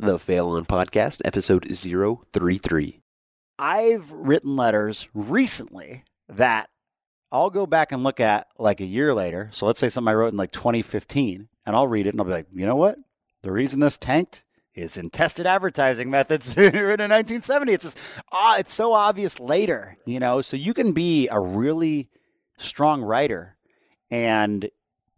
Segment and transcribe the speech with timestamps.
[0.00, 3.02] the Fail On Podcast, episode 033.
[3.58, 6.70] I've written letters recently that
[7.30, 9.50] I'll go back and look at like a year later.
[9.52, 12.26] So let's say something I wrote in like 2015, and I'll read it and I'll
[12.26, 12.96] be like, you know what?
[13.42, 14.42] The reason this tanked
[14.74, 17.72] is in tested advertising methods written in 1970.
[17.72, 20.40] It's just, ah, it's so obvious later, you know?
[20.40, 22.08] So you can be a really
[22.56, 23.56] strong writer
[24.10, 24.70] and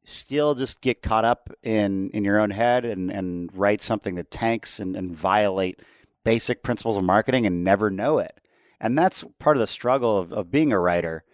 [0.05, 4.31] still just get caught up in, in your own head and, and write something that
[4.31, 5.81] tanks and, and violate
[6.25, 8.41] basic principles of marketing and never know it.
[8.81, 11.25] And that's part of the struggle of, of being a writer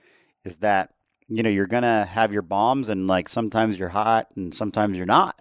[0.44, 0.90] is that,
[1.28, 4.96] you know, you're going to have your bombs and like sometimes you're hot and sometimes
[4.96, 5.40] you're not.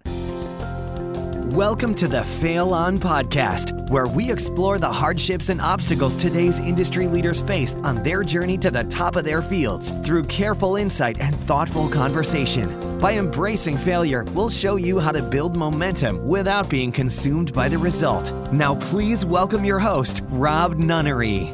[1.57, 7.07] Welcome to the Fail On Podcast, where we explore the hardships and obstacles today's industry
[7.07, 11.35] leaders face on their journey to the top of their fields through careful insight and
[11.35, 12.99] thoughtful conversation.
[12.99, 17.79] By embracing failure, we'll show you how to build momentum without being consumed by the
[17.79, 18.31] result.
[18.53, 21.51] Now, please welcome your host, Rob Nunnery.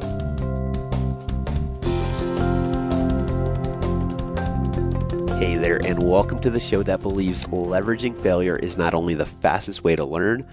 [5.38, 9.26] Hey there, and welcome to the show that believes leveraging failure is not only the
[9.26, 10.46] fastest way to learn,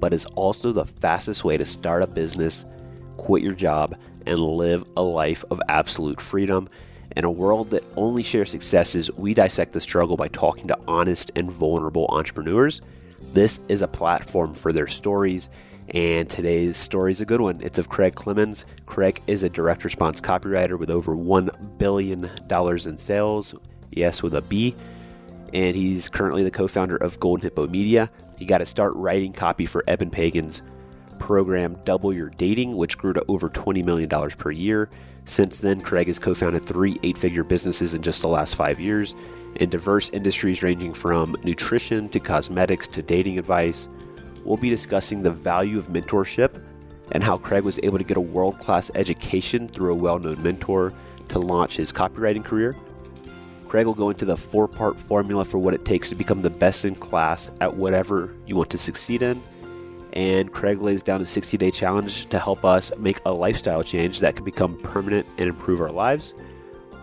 [0.00, 2.64] but is also the fastest way to start a business,
[3.16, 3.96] quit your job,
[4.26, 6.68] and live a life of absolute freedom.
[7.16, 11.30] In a world that only shares successes, we dissect the struggle by talking to honest
[11.36, 12.80] and vulnerable entrepreneurs.
[13.32, 15.48] This is a platform for their stories,
[15.90, 17.60] and today's story is a good one.
[17.62, 18.64] It's of Craig Clemens.
[18.84, 23.54] Craig is a direct response copywriter with over $1 billion in sales
[23.96, 24.74] yes, with a B.
[25.52, 28.10] And he's currently the co founder of Golden Hippo Media.
[28.38, 30.62] He got to start writing copy for Eben Pagan's
[31.18, 34.90] program Double Your Dating, which grew to over $20 million per year.
[35.26, 38.78] Since then, Craig has co founded three eight figure businesses in just the last five
[38.78, 39.14] years
[39.56, 43.88] in diverse industries ranging from nutrition to cosmetics to dating advice.
[44.44, 46.62] We'll be discussing the value of mentorship
[47.12, 50.42] and how Craig was able to get a world class education through a well known
[50.42, 50.92] mentor
[51.28, 52.76] to launch his copywriting career.
[53.74, 56.48] Craig will go into the four part formula for what it takes to become the
[56.48, 59.42] best in class at whatever you want to succeed in.
[60.12, 64.20] And Craig lays down a 60 day challenge to help us make a lifestyle change
[64.20, 66.34] that can become permanent and improve our lives.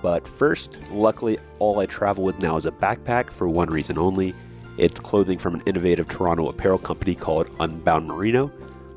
[0.02, 4.34] But first, luckily, all I travel with now is a backpack for one reason only.
[4.78, 8.50] It's clothing from an innovative Toronto apparel company called Unbound Merino.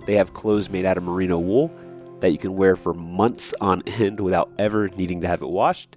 [0.06, 1.72] They have clothes made out of merino wool
[2.20, 5.96] that you can wear for months on end without ever needing to have it washed.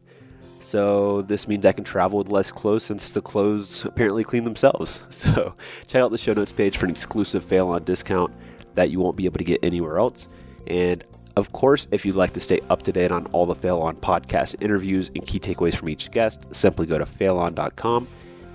[0.67, 5.05] So this means I can travel with less clothes since the clothes apparently clean themselves.
[5.17, 5.55] So
[5.87, 8.33] check out the show notes page for an exclusive fail on discount
[8.75, 10.27] that you won't be able to get anywhere else.
[10.67, 11.05] And
[11.37, 13.95] of course, if you'd like to stay up to date on all the Fail On
[13.95, 18.05] podcast interviews and key takeaways from each guest, simply go to failon.com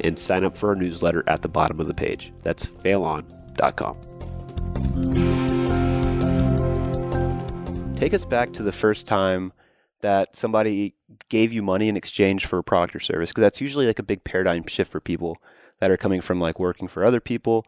[0.01, 2.31] and sign up for our newsletter at the bottom of the page.
[2.43, 3.97] That's failon.com.
[7.97, 9.53] Take us back to the first time
[10.03, 10.95] that somebody
[11.29, 14.03] gave you money in exchange for a product or service because that's usually like a
[14.05, 15.39] big paradigm shift for people
[15.81, 17.65] that are coming from like working for other people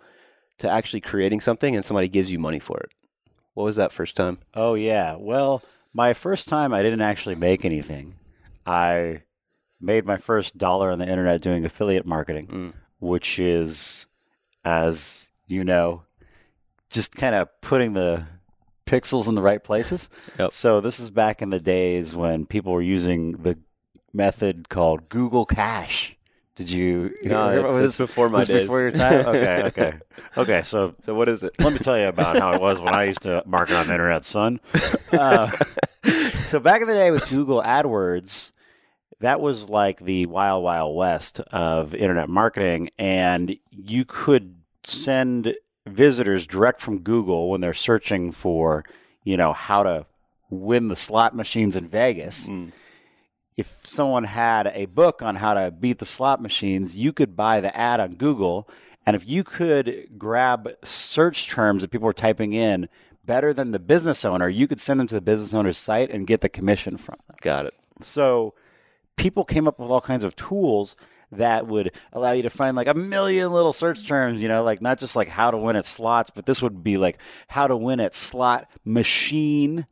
[0.58, 2.90] to actually creating something and somebody gives you money for it.
[3.54, 4.38] What was that first time?
[4.54, 5.16] Oh, yeah.
[5.18, 5.62] Well,
[5.92, 8.14] my first time, I didn't actually make anything.
[8.66, 9.22] I
[9.80, 12.72] made my first dollar on the internet doing affiliate marketing, Mm.
[13.00, 14.06] which is,
[14.64, 16.02] as you know,
[16.90, 18.26] just kind of putting the
[19.00, 20.08] pixels in the right places.
[20.38, 20.52] Yep.
[20.52, 23.56] So this is back in the days when people were using the
[24.12, 26.16] method called Google Cash.
[26.56, 27.12] Did you?
[27.24, 27.98] No, hear about it's this?
[27.98, 28.62] before my This days.
[28.62, 29.26] Before your time.
[29.34, 29.62] Okay.
[29.66, 29.92] Okay.
[30.36, 30.62] Okay.
[30.62, 31.52] So So what is it?
[31.58, 33.92] let me tell you about how it was when I used to market on the
[33.92, 34.60] internet, son.
[35.12, 35.48] Uh,
[36.44, 38.50] so back in the day with Google AdWords,
[39.20, 45.54] that was like the wild, wild west of internet marketing, and you could send
[45.86, 48.84] visitors direct from Google when they're searching for,
[49.22, 50.06] you know, how to
[50.50, 52.48] win the slot machines in Vegas.
[52.48, 52.72] Mm.
[53.56, 57.60] If someone had a book on how to beat the slot machines, you could buy
[57.60, 58.68] the ad on Google.
[59.06, 62.88] And if you could grab search terms that people were typing in
[63.24, 66.26] better than the business owner, you could send them to the business owner's site and
[66.26, 67.36] get the commission from them.
[67.40, 67.74] Got it.
[68.00, 68.54] So
[69.16, 70.96] people came up with all kinds of tools
[71.38, 74.80] that would allow you to find like a million little search terms, you know, like
[74.82, 77.76] not just like how to win at slots, but this would be like how to
[77.76, 79.86] win at slot machine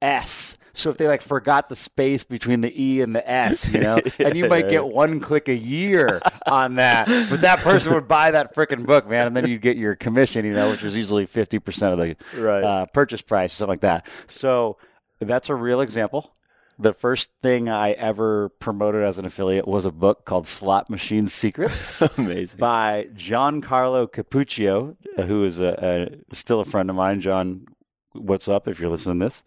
[0.00, 0.56] S.
[0.74, 4.00] So if they like forgot the space between the E and the S, you know,
[4.20, 8.30] and you might get one click a year on that, but that person would buy
[8.30, 11.26] that freaking book, man, and then you'd get your commission, you know, which was usually
[11.26, 12.62] fifty percent of the Right.
[12.62, 14.06] uh, purchase price, something like that.
[14.28, 14.76] So
[15.18, 16.32] that's a real example.
[16.78, 21.26] The first thing I ever promoted as an affiliate was a book called Slot Machine
[21.26, 22.00] Secrets.
[22.18, 22.58] Amazing.
[22.58, 27.20] by Giancarlo Capuccio, uh, who is a, a still a friend of mine.
[27.20, 27.66] John,
[28.12, 29.44] what's up if you're listening to this?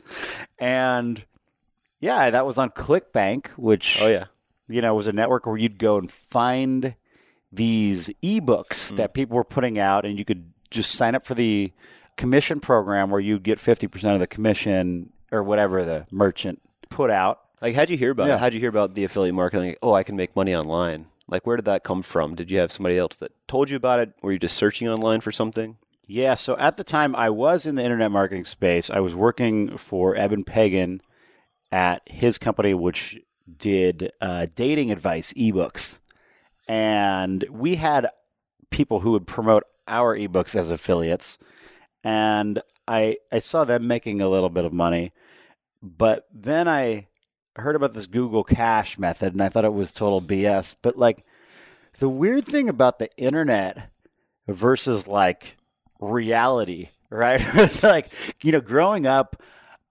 [0.59, 1.23] And
[1.99, 4.25] yeah, that was on ClickBank, which Oh yeah.
[4.67, 6.95] you know was a network where you'd go and find
[7.51, 11.71] these ebooks that people were putting out, and you could just sign up for the
[12.17, 17.09] commission program where you'd get fifty percent of the commission or whatever the merchant put
[17.09, 17.39] out.
[17.61, 18.35] Like, how'd you hear about Yeah.
[18.35, 18.39] it?
[18.39, 19.69] How'd you hear about the affiliate marketing?
[19.69, 21.07] Like, oh, I can make money online.
[21.27, 22.35] Like, where did that come from?
[22.35, 24.13] Did you have somebody else that told you about it?
[24.21, 25.77] Were you just searching online for something?
[26.05, 28.89] Yeah, so at the time I was in the internet marketing space.
[28.89, 31.01] I was working for Eben Pagan
[31.71, 33.19] at his company, which
[33.57, 35.99] did uh, dating advice ebooks.
[36.67, 38.07] And we had
[38.71, 41.37] people who would promote our ebooks as affiliates.
[42.03, 45.13] And I, I saw them making a little bit of money.
[45.81, 47.07] But then I
[47.55, 50.75] heard about this Google Cash method and I thought it was total BS.
[50.81, 51.25] But like
[51.99, 53.89] the weird thing about the internet
[54.47, 55.57] versus like
[55.99, 57.41] reality, right?
[57.55, 58.11] it's like,
[58.43, 59.41] you know, growing up,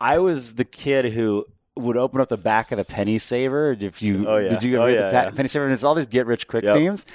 [0.00, 1.44] I was the kid who
[1.76, 3.76] would open up the back of the penny saver.
[3.78, 4.48] If you Oh, yeah.
[4.50, 5.30] did you ever Oh, read yeah, the yeah.
[5.30, 5.64] penny saver?
[5.64, 6.74] And it's all these get rich quick Yep.
[6.76, 7.06] themes,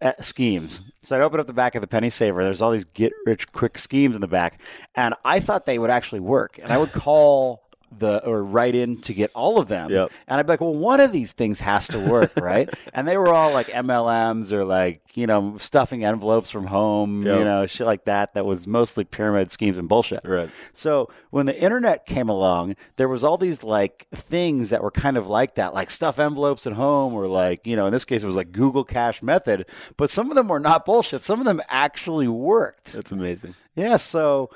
[0.00, 0.82] uh, schemes.
[1.02, 2.42] So I'd open up the back of the penny saver.
[2.44, 4.60] There's all these get rich quick schemes in the back,
[4.94, 6.58] and I thought they would actually work.
[6.62, 9.90] And I would call the or write in to get all of them.
[9.90, 10.12] Yep.
[10.28, 12.68] And I'd be like, well, one of these things has to work, right?
[12.94, 17.38] and they were all like MLMs or like, you know, stuffing envelopes from home, Yep.
[17.38, 18.34] you know, shit like that.
[18.34, 20.20] That was mostly pyramid schemes and bullshit.
[20.24, 20.48] Right.
[20.72, 25.16] So when the internet came along, there was all these like things that were kind
[25.16, 28.22] of like that, like stuff envelopes at home, or like, you know, in this case,
[28.22, 29.66] it was like Google Cash method.
[29.96, 31.24] But some of them were not bullshit.
[31.24, 32.92] Some of them actually worked.
[32.92, 33.54] That's amazing.
[33.74, 34.50] Yeah, so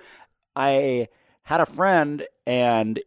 [0.56, 1.08] I
[1.42, 3.00] had a friend and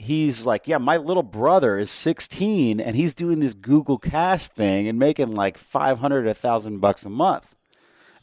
[0.00, 4.88] he's like, "Yeah, my little brother is 16 and he's doing this Google Cash thing
[4.88, 7.54] and making like 500 a 1000 bucks a month."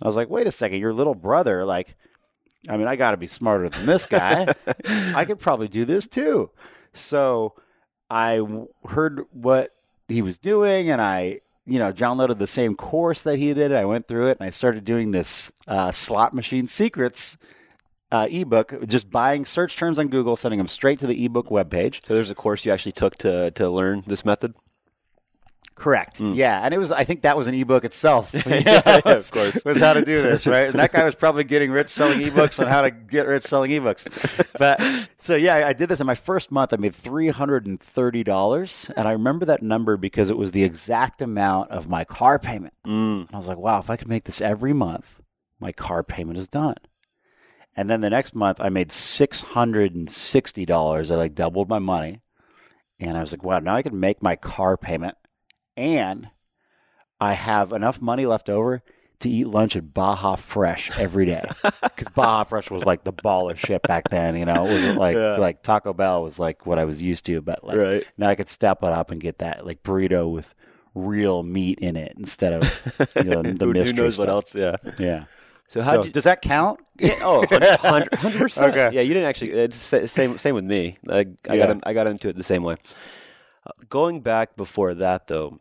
[0.02, 1.96] I was like, "Wait a second, your little brother like
[2.70, 4.54] I mean, I got to be smarter than this guy.
[5.16, 6.52] I could probably do this too."
[6.94, 7.54] So
[8.10, 9.74] I w- heard what
[10.08, 13.74] he was doing and I you know, downloaded the same course that he did.
[13.74, 17.38] I went through it and I started doing this uh, slot machine secrets
[18.12, 22.06] uh, ebook, just buying search terms on Google, sending them straight to the ebook webpage.
[22.06, 24.56] So there's a course you actually took to to learn this method.
[25.78, 26.20] Correct.
[26.20, 26.92] Yeah, and it was.
[26.92, 28.34] I think that was an ebook itself.
[28.48, 29.64] yeah, yeah, of course.
[29.64, 30.68] was how to do this, right?
[30.68, 33.70] And that guy was probably getting rich selling ebooks on how to get rich selling
[33.70, 34.08] ebooks.
[34.58, 34.82] But
[35.20, 36.74] so yeah, I did this in my first month.
[36.74, 40.52] I made three hundred and thirty dollars, and I remember that number because it was
[40.52, 42.74] the exact amount of my car payment.
[42.84, 43.28] Mm.
[43.28, 45.22] And I was like, wow, if I could make this every month,
[45.60, 46.78] my car payment is done.
[47.78, 51.12] And then the next month, I made six hundred and sixty dollars.
[51.12, 52.22] I like doubled my money,
[53.00, 55.16] and I was like, wow, now I can make my car payment,
[55.78, 56.30] and
[57.22, 58.82] I have enough money left over
[59.20, 61.44] to eat lunch at Baja Fresh every day
[61.82, 64.36] because Baja Fresh was like the ball of shit back then.
[64.36, 65.38] You know, it wasn't like Yeah.
[65.38, 68.12] like Taco Bell was like what I was used to, but like Right.
[68.18, 70.54] now I could step it up and get that like burrito with
[70.94, 74.54] real meat in it instead of you know, the who, who mystery knows what else?
[74.56, 74.76] Yeah.
[75.00, 75.26] Yeah.
[75.68, 76.12] So how So, you?
[76.12, 76.80] does that count?
[77.00, 78.10] Yeah, oh, 100
[78.40, 78.74] percent.
[78.74, 78.96] Okay.
[78.96, 79.52] Yeah, you didn't actually.
[79.52, 80.98] It's same same with me.
[81.10, 81.58] I, I Yeah.
[81.58, 82.76] got in, I got into it the same way.
[83.66, 85.60] Uh, going back before that though,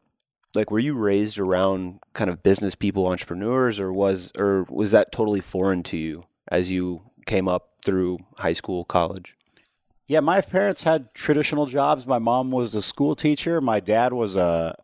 [0.54, 5.12] like were you raised around kind of business people, entrepreneurs, or was or was that
[5.12, 9.34] totally foreign to you as you came up through high school, college?
[10.08, 12.06] Yeah, my parents had traditional jobs.
[12.06, 13.60] My mom was a school teacher.
[13.60, 14.76] My dad was a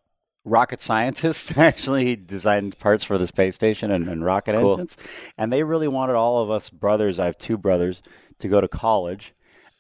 [0.45, 1.57] rocket scientist.
[1.59, 4.73] Actually, designed parts for the space station and, and rocket Cool.
[4.73, 4.97] engines.
[5.39, 8.03] And they really wanted all of us brothers, I have two brothers,
[8.39, 9.35] to go to college.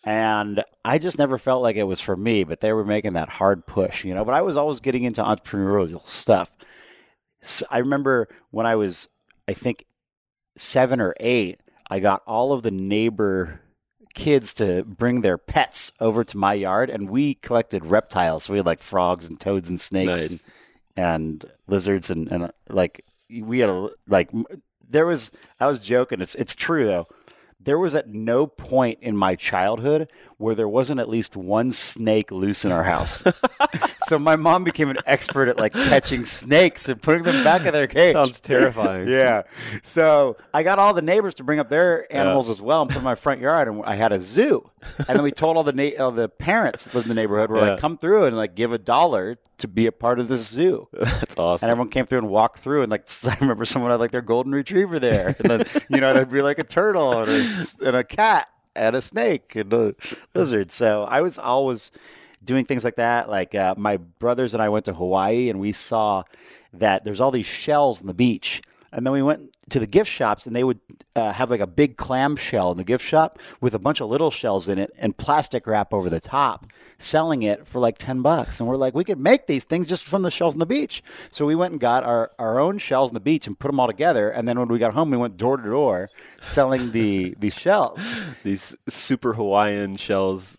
[0.04, 3.28] And I just never felt like it was for me, but they were making that
[3.28, 4.25] hard push, you know.
[4.25, 6.50] But I was always getting into entrepreneurial stuff.
[7.40, 9.09] So I remember when I was,
[9.47, 9.85] I think,
[10.57, 13.61] seven or eight, I got all of the neighbor
[14.14, 18.45] kids to bring their pets over to my yard, and we collected reptiles.
[18.45, 20.31] So we had like frogs and toads and snakes Nice.
[20.31, 20.40] and,
[20.97, 23.04] and lizards and, and like
[23.40, 24.31] we had a like
[24.88, 25.33] there was.
[25.59, 26.21] I was joking.
[26.21, 27.07] It's it's true though.
[27.59, 30.11] There was at no point in my childhood
[30.42, 33.22] where there wasn't at least one snake loose in our house.
[34.06, 37.72] so my mom became an expert at like catching snakes and putting them back in
[37.72, 38.12] their cage.
[38.14, 39.08] Sounds terrifying.
[39.08, 39.42] yeah.
[39.82, 42.99] So I got all the neighbors to bring up their animals as well and put
[42.99, 44.68] in my front yard, and I had a zoo.
[44.99, 47.50] And then we told all the na- all the parents that lived in the neighborhood,
[47.50, 47.70] we're Yeah.
[47.72, 50.88] like, come through and like give a dollar to be a part of this zoo.
[50.92, 51.66] That's awesome.
[51.66, 54.22] And everyone came through and walked through, and like I remember someone had like their
[54.22, 57.96] golden retriever there, and then you know there'd be like a turtle and a, and
[57.96, 59.95] a cat and a snake and a
[60.35, 60.71] lizard.
[60.71, 61.91] So I was always
[62.45, 63.29] doing things like that.
[63.29, 66.25] Like uh, my brothers and I went to Hawaii and we saw
[66.73, 68.62] that there's all these shells on the beach.
[68.92, 70.80] And then we went to the gift shops and they would
[71.16, 74.08] uh, have like a big clam shell in the gift shop with a bunch of
[74.08, 76.66] little shells in it and plastic wrap over the top,
[76.99, 78.61] selling it for like 10 bucks.
[78.61, 81.02] And we're like, we could make these things just from the shells on the beach.
[81.30, 83.80] So we went and got our, our own shells on the beach and put them
[83.80, 84.30] all together.
[84.30, 88.20] And then when we got home, we went door to door selling the, the shells.
[88.42, 90.58] These super Hawaiian shells.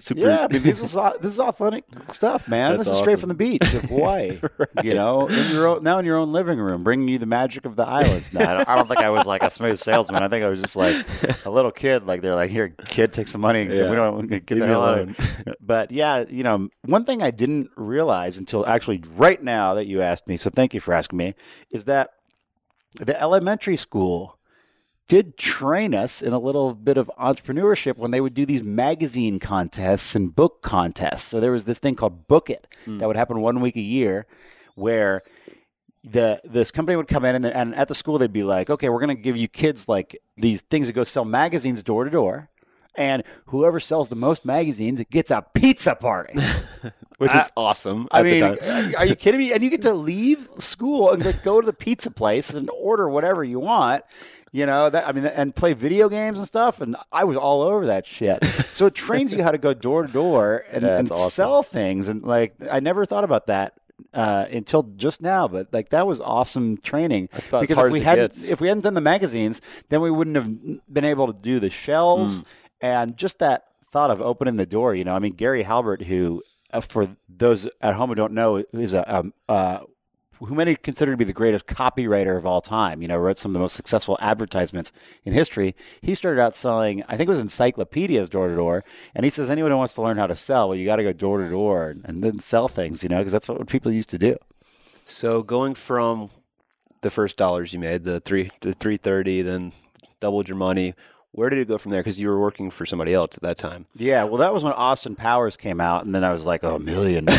[0.00, 0.20] Super.
[0.22, 2.72] Yeah, I mean, this is all, this is authentic stuff, man.
[2.72, 4.40] That's this is straight from the beach of Hawaii.
[4.82, 7.66] You know, in your own, now in your own living room, bringing you the magic
[7.66, 8.32] of the islands.
[8.40, 10.22] No, I don't, I don't think I was like a smooth salesman.
[10.22, 10.96] I think I was just like
[11.44, 12.06] a little kid.
[12.06, 13.64] Like they're like, "Here, kid, take some money.
[13.64, 13.90] Yeah.
[13.90, 17.04] We don't get Leave the hell out alone." of here." But yeah, you know, one
[17.04, 20.36] thing I didn't realize until actually right now that you asked me.
[20.36, 21.34] So thank you for asking me.
[21.70, 22.10] Is that
[22.98, 24.38] the elementary school
[25.10, 29.40] did train us in a little bit of entrepreneurship when they would do these magazine
[29.40, 31.24] contests and book contests.
[31.24, 32.98] So there was this thing called Book It hmm.
[32.98, 34.28] that would happen one week a year
[34.76, 35.22] where
[36.04, 38.88] the this company would come in and, and at the school they'd be like, okay,
[38.88, 42.10] we're going to give you kids like these things that go sell magazines door to
[42.10, 42.48] door.
[43.00, 46.38] And whoever sells the most magazines gets a pizza party.
[47.20, 48.08] which is awesome.
[48.10, 49.52] I at the mean, are you kidding me?
[49.52, 53.08] And you get to leave school and like, go to the pizza place and order
[53.10, 54.04] whatever you want.
[54.52, 56.80] You know that I mean, and play video games and stuff.
[56.80, 58.44] And I was all over that shit.
[58.44, 61.30] So it trains you how to go door to door and, Yeah, and awesome.
[61.30, 62.08] sell things.
[62.08, 63.74] And like, I never thought about that
[64.14, 65.46] uh, until just now.
[65.46, 67.28] But like, that was awesome training.
[67.32, 68.44] because if we hadn't, gets.
[68.44, 70.48] if we hadn't done the magazines, then we wouldn't have
[70.92, 72.42] been able to do the shells
[72.80, 74.94] and just that thought of opening the door.
[74.94, 78.64] You know, I mean, Gary Halbert, who uh, for those at home who don't know,
[78.72, 79.80] is a um, uh,
[80.38, 83.02] who many consider to be the greatest copywriter of all time.
[83.02, 84.90] You know, wrote some of the most successful advertisements
[85.24, 85.74] in history.
[86.00, 88.84] He started out selling, I think it was encyclopedias door to door,
[89.14, 91.02] and he says anyone who wants to learn how to sell, well, you got to
[91.02, 93.02] go door to door and then sell things.
[93.02, 94.36] You know, because that's what people used to do.
[95.04, 96.30] So going from
[97.02, 99.72] the first dollars you made, the three the three thirty, then
[100.20, 100.94] doubled your money.
[101.32, 102.00] Where did it go from there?
[102.00, 103.86] Because you were working for somebody else at that time.
[103.94, 106.76] Yeah, well, that was when Austin Powers came out, and then I was like, oh,
[106.76, 107.28] a million.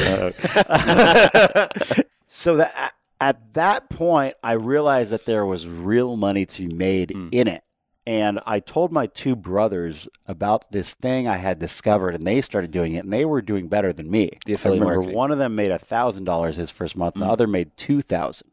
[2.26, 7.12] so that at that point, I realized that there was real money to be made
[7.12, 7.64] in it.
[8.08, 12.72] And I told my two brothers about this thing I had discovered, and they started
[12.72, 14.40] doing it, and they were doing better than me.
[14.46, 15.18] The affiliate I remember marketing.
[15.18, 18.50] one of them made thousand dollars his first month, the other made two thousand.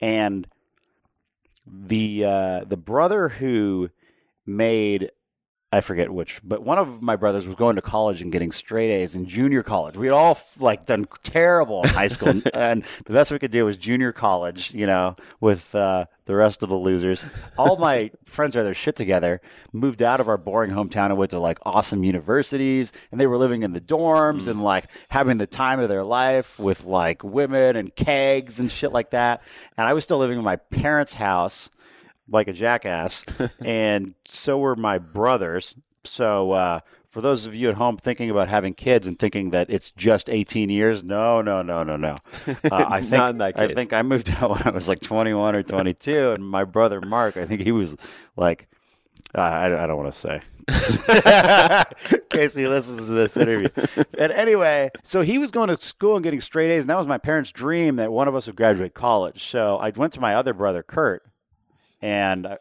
[0.00, 0.46] And
[1.66, 3.88] the uh, the brother who
[4.46, 5.10] made
[5.72, 8.90] I forget which, but one of my brothers was going to college and getting straight
[8.90, 9.96] A's in junior college.
[9.96, 13.64] We had all like done terrible in high school, and the best we could do
[13.66, 14.74] was junior college.
[14.74, 17.24] You know, with uh, the rest of the losers.
[17.56, 19.40] All my friends had their shit together,
[19.72, 23.38] moved out of our boring hometown and went to like awesome universities, and they were
[23.38, 27.76] living in the dorms and like having the time of their life with like women
[27.76, 29.40] and kegs and shit like that.
[29.76, 31.70] And I was still living in my parents' house
[32.30, 33.24] like a jackass,
[33.64, 35.74] and so were my brothers.
[36.04, 39.68] So, uh, for those of you at home thinking about having kids and thinking that
[39.68, 42.16] it's just 18 years, no, no, no, no, no.
[42.46, 45.00] Uh, I think Not in that I think I moved out when I was like
[45.00, 47.96] 21 or 22, and my brother Mark, I think he was
[48.36, 48.68] like,
[49.34, 50.40] uh, I, I don't want to say.
[50.70, 53.68] in case he listens to this interview.
[54.16, 57.08] And anyway, so he was going to school and getting straight A's, and that was
[57.08, 59.42] my parents' dream that one of us would graduate college.
[59.44, 61.24] So I went to my other brother, Kurt,
[62.00, 62.58] and I,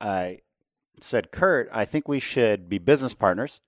[0.00, 0.38] I
[1.00, 3.60] said, Kurt, I think we should be business partners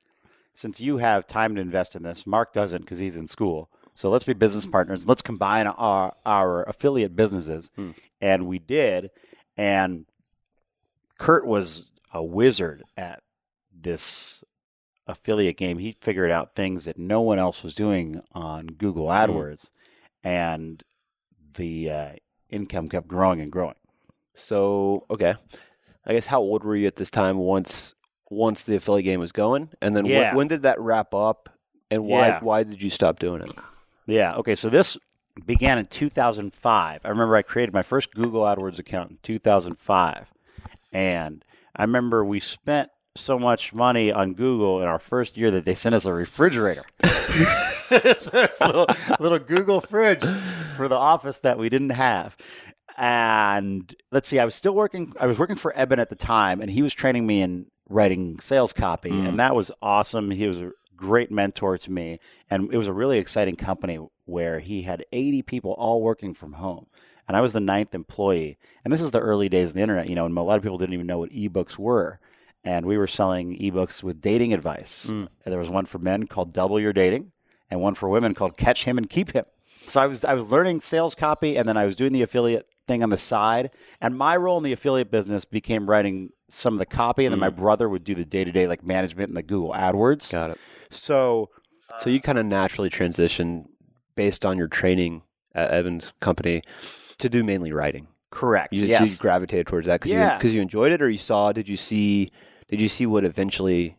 [0.55, 2.27] since you have time to invest in this.
[2.27, 3.71] Mark doesn't because he's in school.
[3.95, 4.73] So let's be business mm.
[4.73, 5.07] partners.
[5.07, 7.71] Let's combine our, our affiliate businesses.
[7.77, 7.91] Hmm.
[8.21, 9.11] And we did.
[9.57, 10.07] And
[11.19, 13.23] Kurt was a wizard at
[13.73, 14.45] this
[15.07, 15.79] affiliate game.
[15.79, 19.13] He figured out things that no one else was doing on Google hmm.
[19.13, 19.71] AdWords.
[20.23, 20.83] And
[21.55, 22.13] the uh,
[22.49, 23.75] income kept growing and growing.
[24.35, 25.35] So okay,
[26.07, 27.39] I guess how old were you at this time?
[27.39, 27.95] Once
[28.31, 30.29] once the affiliate game was going, and then Yeah.
[30.31, 31.49] when, when did that wrap up?
[31.91, 32.41] And why Yeah.
[32.41, 33.51] why did you stop doing it?
[34.07, 34.35] Yeah.
[34.37, 34.55] Okay.
[34.55, 34.97] So this
[35.47, 37.01] began in 2005.
[37.05, 40.27] I remember I created my first Google AdWords account in 2005.
[40.93, 41.45] And
[41.77, 45.75] I remember we spent so much money on Google in our first year that they
[45.75, 46.85] sent us a refrigerator.
[47.93, 48.87] It's a little,
[49.19, 50.25] little Google fridge
[50.77, 52.37] for the office that we didn't have.
[53.01, 55.15] And let's see, I was still working.
[55.19, 58.39] I was working for Eben at the time, and he was training me in writing
[58.41, 59.37] sales copy, and mm.
[59.39, 60.31] that was awesome.
[60.31, 64.61] He was a great mentor to me, and it was a really exciting company where
[64.61, 66.89] he had 80 people all working from home,
[67.27, 68.59] and I was the ninth employee.
[68.85, 70.63] And this is the early days of the internet, you know, and a lot of
[70.63, 72.21] people didn't even know what ebooks were.
[72.63, 75.07] And we were selling ebooks with dating advice.
[75.07, 75.29] Mm.
[75.45, 77.33] And there was one for men called Double Your Dating.
[77.71, 79.47] and one for women called Catch Him and Keep Him.
[79.87, 82.69] So I was I was learning sales copy, and then I was doing the affiliate
[82.91, 83.71] thing on the side.
[84.01, 87.39] And my role in the affiliate business became writing some of the copy, and then
[87.39, 90.31] my brother would do the day to day like management and the Google AdWords.
[90.33, 90.59] Got it.
[90.91, 91.51] So
[92.01, 93.69] So you kind of naturally transition
[94.17, 95.23] based on your training
[95.55, 96.63] at Eben's Company
[97.19, 98.09] to do mainly writing.
[98.31, 98.73] correct.
[98.73, 100.41] You, so you gravitated towards that because Yeah.
[100.43, 101.53] you, you enjoyed it, or you saw?
[101.53, 102.31] Did you see?
[102.69, 103.97] Did you see what eventually,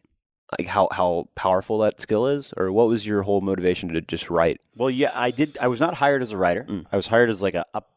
[0.58, 4.30] like how how powerful that skill is, or what was your whole motivation to just
[4.30, 4.60] write?
[4.76, 5.58] Well, yeah, I did.
[5.62, 6.66] I was not hired as a writer.
[6.70, 6.86] Mm.
[6.92, 7.91] I was hired as like a up,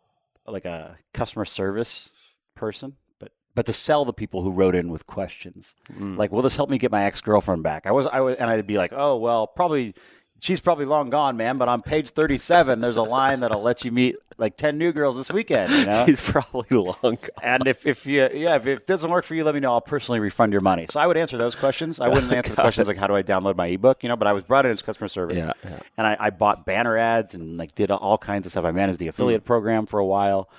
[0.46, 2.12] like a customer service
[2.54, 5.74] person, but but to sell the people who wrote in with questions.
[5.92, 6.16] Mm.
[6.16, 7.86] Like, will this help me get my ex girlfriend back?
[7.86, 9.94] I was, I was, and I'd be like, oh well, probably.
[10.40, 11.56] She's probably long gone, man.
[11.56, 15.16] But on page thirty-seven, there's a line that'll let you meet like ten new girls
[15.16, 15.72] this weekend.
[15.72, 16.04] You know?
[16.06, 17.18] She's probably long gone.
[17.42, 19.72] And if, if you yeah if it doesn't work for you, let me know.
[19.72, 20.86] I'll personally refund your money.
[20.90, 22.00] So I would answer those questions.
[22.00, 24.16] I wouldn't answer the questions like how do I download my ebook, you know.
[24.16, 25.78] But I was brought in as customer service, Yeah, yeah.
[25.96, 28.64] and I, I bought banner ads and like did all kinds of stuff.
[28.64, 29.46] I managed the affiliate mm.
[29.46, 30.50] program for a while,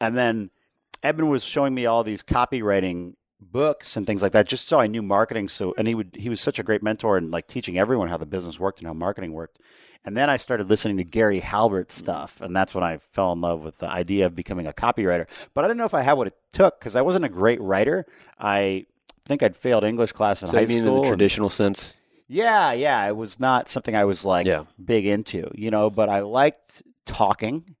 [0.00, 0.50] and then
[1.02, 3.14] Eben was showing me all these copywriting
[3.52, 5.48] books and things like that, just so I knew marketing.
[5.48, 8.16] So and he would he was such a great mentor and like teaching everyone how
[8.16, 9.58] the business worked and how marketing worked.
[10.06, 13.40] And then I started listening to Gary Halbert stuff, and that's when I fell in
[13.40, 15.26] love with the idea of becoming a copywriter.
[15.54, 17.60] But I didn't know if I had what it took because I wasn't a great
[17.60, 18.04] writer.
[18.38, 18.84] I
[19.24, 21.02] think I'd failed English class in So high mean, in school.
[21.02, 21.96] the traditional sense,
[22.28, 24.64] yeah, yeah, it was not something I was like Yeah.
[24.84, 27.74] big into, you know, but I liked talking.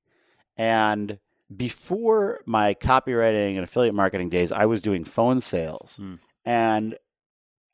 [0.56, 1.18] And
[1.56, 5.98] before my copywriting and affiliate marketing days, I was doing phone sales.
[6.00, 6.18] Mm.
[6.44, 6.98] And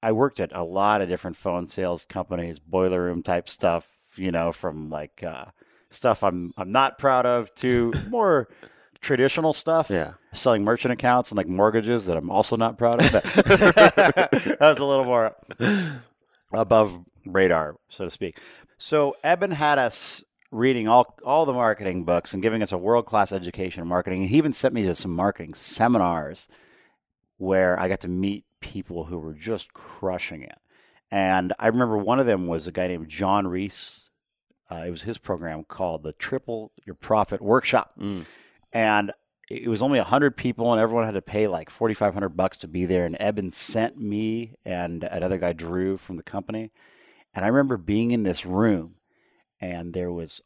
[0.02, 4.30] I worked at a lot of different phone sales companies, boiler room type stuff, you
[4.30, 5.46] know, from like uh,
[5.90, 8.48] stuff I'm I'm not proud of to more
[9.00, 10.14] traditional stuff yeah.
[10.32, 13.12] selling merchant accounts and like mortgages that I'm also not proud of.
[13.12, 15.34] that was a little more
[16.52, 18.38] above radar, so to speak.
[18.78, 23.06] So Eben had us reading all all the marketing books and giving us a world
[23.06, 24.26] class education in marketing.
[24.28, 26.48] He even sent me to some marketing seminars
[27.38, 30.58] where I got to meet people who were just crushing it.
[31.10, 34.10] And I remember one of them was a guy named John Reese.
[34.70, 38.24] Uh, it was his program called the Triple Your Profit Workshop Mm.
[38.72, 39.12] and
[39.48, 42.84] it was only 100 people and everyone had to pay like 4500 bucks to be
[42.84, 46.70] there and eben sent me and another guy drew from the company
[47.34, 48.94] and i remember being in this room
[49.60, 50.40] and there was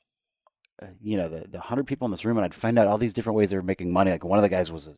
[0.82, 2.98] uh, you know the, the 100 people in this room and i'd find out all
[2.98, 4.94] these different ways they were making money like one of the guys was a,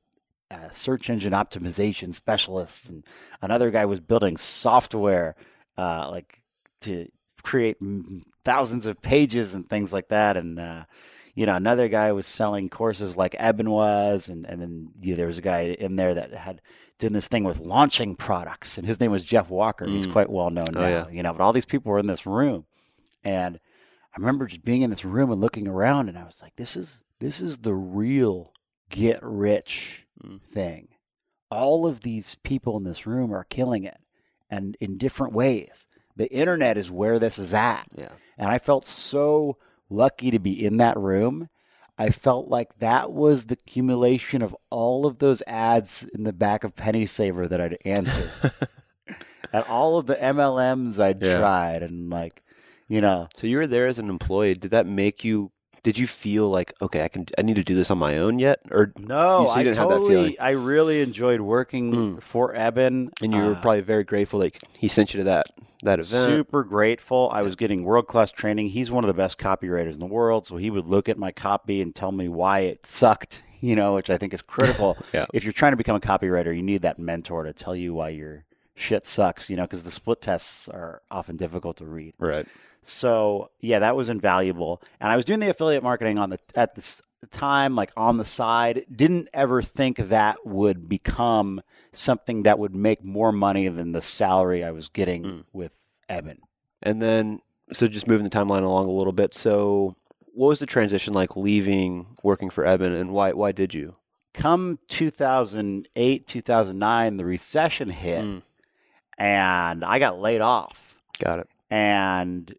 [0.55, 3.05] a search engine optimization specialist and
[3.43, 5.35] another guy was building software
[5.79, 6.43] uh, like
[6.81, 7.09] to
[7.43, 7.77] create
[8.45, 10.85] thousands of pages and things like that and uh,
[11.35, 15.17] you know, another guy was selling courses like Eben was, and, and then you know,
[15.19, 16.63] there was a guy in there that had
[16.99, 19.87] did this thing with launching products, and his name was Jeff Walker.
[19.87, 20.13] He's Mm.
[20.13, 21.07] quite well known Oh, now, yeah.
[21.13, 21.35] you know.
[21.35, 22.65] But all these people were in this room,
[23.23, 23.61] and
[24.17, 26.77] I remember just being in this room and looking around, and I was like, "This
[26.77, 28.53] is this is the real
[28.89, 30.41] get rich Mm.
[30.43, 30.89] thing."
[31.51, 33.99] All of these people in this room are killing it,
[34.51, 35.87] and in different ways.
[36.17, 37.89] The internet is where this is at.
[37.95, 38.09] Yeah.
[38.39, 39.59] And I felt so
[39.91, 41.51] lucky to be in that room.
[41.99, 46.65] I felt like that was the accumulation of all of those ads in the back
[46.65, 48.31] of Penny Saver that I'd answered.
[49.53, 51.37] and all of the MLMs I'd Yeah.
[51.37, 52.43] tried and like,
[52.89, 54.55] you know, So you were there as an employee.
[54.55, 55.53] Did that make you?
[55.83, 57.27] Did you feel like okay, I can?
[57.39, 59.65] I need to do this on my own yet, or no, You- so you I
[59.65, 60.39] didn't have that totally?
[60.41, 62.23] I really enjoyed working Mm.
[62.23, 63.11] for Eben.
[63.23, 65.47] and you were Uh, probably very grateful that he sent you to that
[65.85, 66.31] that event.
[66.31, 67.29] Super grateful.
[67.33, 68.71] I was getting world class training.
[68.71, 70.47] He's one of the best copywriters in the world.
[70.47, 73.95] So he would look at my copy and tell me why it sucked, you know,
[73.95, 74.97] which I think is critical.
[75.15, 75.27] Yeah.
[75.35, 78.09] If you're trying to become a copywriter, you need that mentor to tell you why
[78.09, 78.45] your
[78.75, 82.15] shit sucks, you know, because the split tests are often difficult to read.
[82.19, 82.47] Right.
[82.89, 84.83] So yeah, that was invaluable.
[85.01, 88.25] And I was doing the affiliate marketing on the at the time, like on the
[88.25, 88.85] side.
[88.95, 91.61] Didn't ever think that would become
[91.93, 95.45] something that would make more money than the salary I was getting Mm.
[95.53, 96.39] with Eben.
[96.83, 97.41] And then,
[97.73, 99.35] so just moving the timeline along a little bit.
[99.35, 99.97] So,
[100.35, 103.97] what was the transition like leaving working for Eben, and why why did you?
[104.35, 108.43] Come 2008, 2009, the recession hit, Mm.
[109.19, 111.01] and I got laid off.
[111.19, 111.49] Got it.
[111.71, 112.55] And,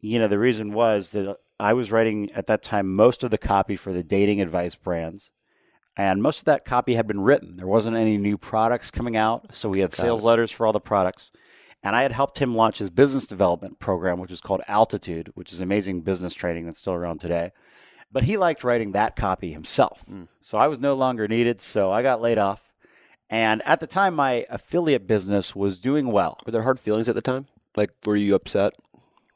[0.00, 3.38] you know, the reason was that I was writing at that time most of the
[3.38, 5.30] copy for the dating advice brands.
[5.96, 7.56] And most of that copy had been written.
[7.56, 9.52] There wasn't any new products coming out.
[9.54, 11.32] So we had sales letters for all the products.
[11.82, 15.52] And I had helped him launch his business development program, which is called Altitude, which
[15.52, 17.50] is amazing business training that's still around today.
[18.12, 20.04] But he liked writing that copy himself.
[20.08, 20.24] Hmm.
[20.40, 21.60] So I was no longer needed.
[21.60, 22.72] So I got laid off.
[23.28, 26.38] And at the time, my affiliate business was doing well.
[26.46, 27.46] Were there hard feelings at the time?
[27.76, 28.74] Like, were you upset?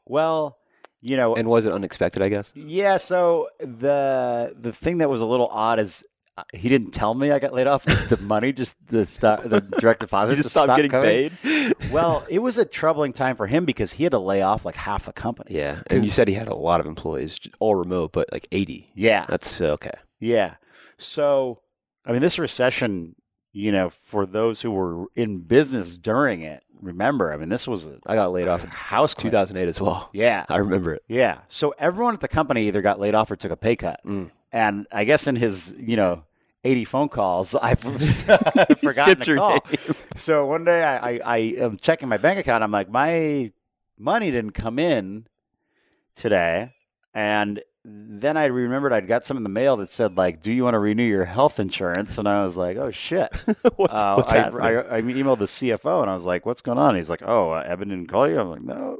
[0.05, 0.57] Well,
[1.01, 2.21] you know, And was it unexpected?
[2.21, 2.51] I guess.
[2.55, 2.97] yeah.
[2.97, 6.03] So the the thing that was a little odd is
[6.37, 7.83] uh, he didn't tell me I got laid off.
[7.85, 11.29] The money just the sto- the direct deposit just just stopped stopped getting coming.
[11.29, 11.73] paid.
[11.91, 14.75] Well, it was a troubling time for him because he had to lay off like
[14.75, 15.53] half the company.
[15.55, 18.89] Yeah, and you said he had a lot of employees, all remote, but like eighty.
[18.95, 19.25] Yeah.
[19.29, 19.91] That's okay.
[20.19, 20.55] Yeah.
[20.97, 21.61] So,
[22.05, 23.15] I mean, this recession,
[23.51, 27.85] you know, for those who were in business during it, remember, I mean, this was
[27.85, 30.09] a I got laid off in house 2008 as well.
[30.13, 30.45] Yeah.
[30.49, 31.03] I remember it.
[31.07, 31.39] Yeah.
[31.47, 33.99] So everyone at the company either got laid off or took a pay cut.
[34.05, 34.31] Mm.
[34.51, 36.23] And I guess in his, you know,
[36.63, 39.51] 80 phone calls, I've forgotten to your call.
[39.51, 39.95] name.
[40.15, 42.63] So one day I, I, I am checking my bank account.
[42.63, 43.51] I'm like, my
[43.97, 45.27] money didn't come in
[46.15, 46.73] today.
[47.13, 50.63] And then I remembered I'd got some in the mail that said, like, do you
[50.63, 52.17] want to renew your health insurance?
[52.17, 53.35] And I was like, oh, shit.
[53.75, 54.61] what's, Uh, what's I, happening?
[54.61, 57.51] I, I emailed the CFO and I was like, "What's going on?" He's like, "Oh,
[57.51, 58.99] uh, Eben didn't call you." I'm like, "No."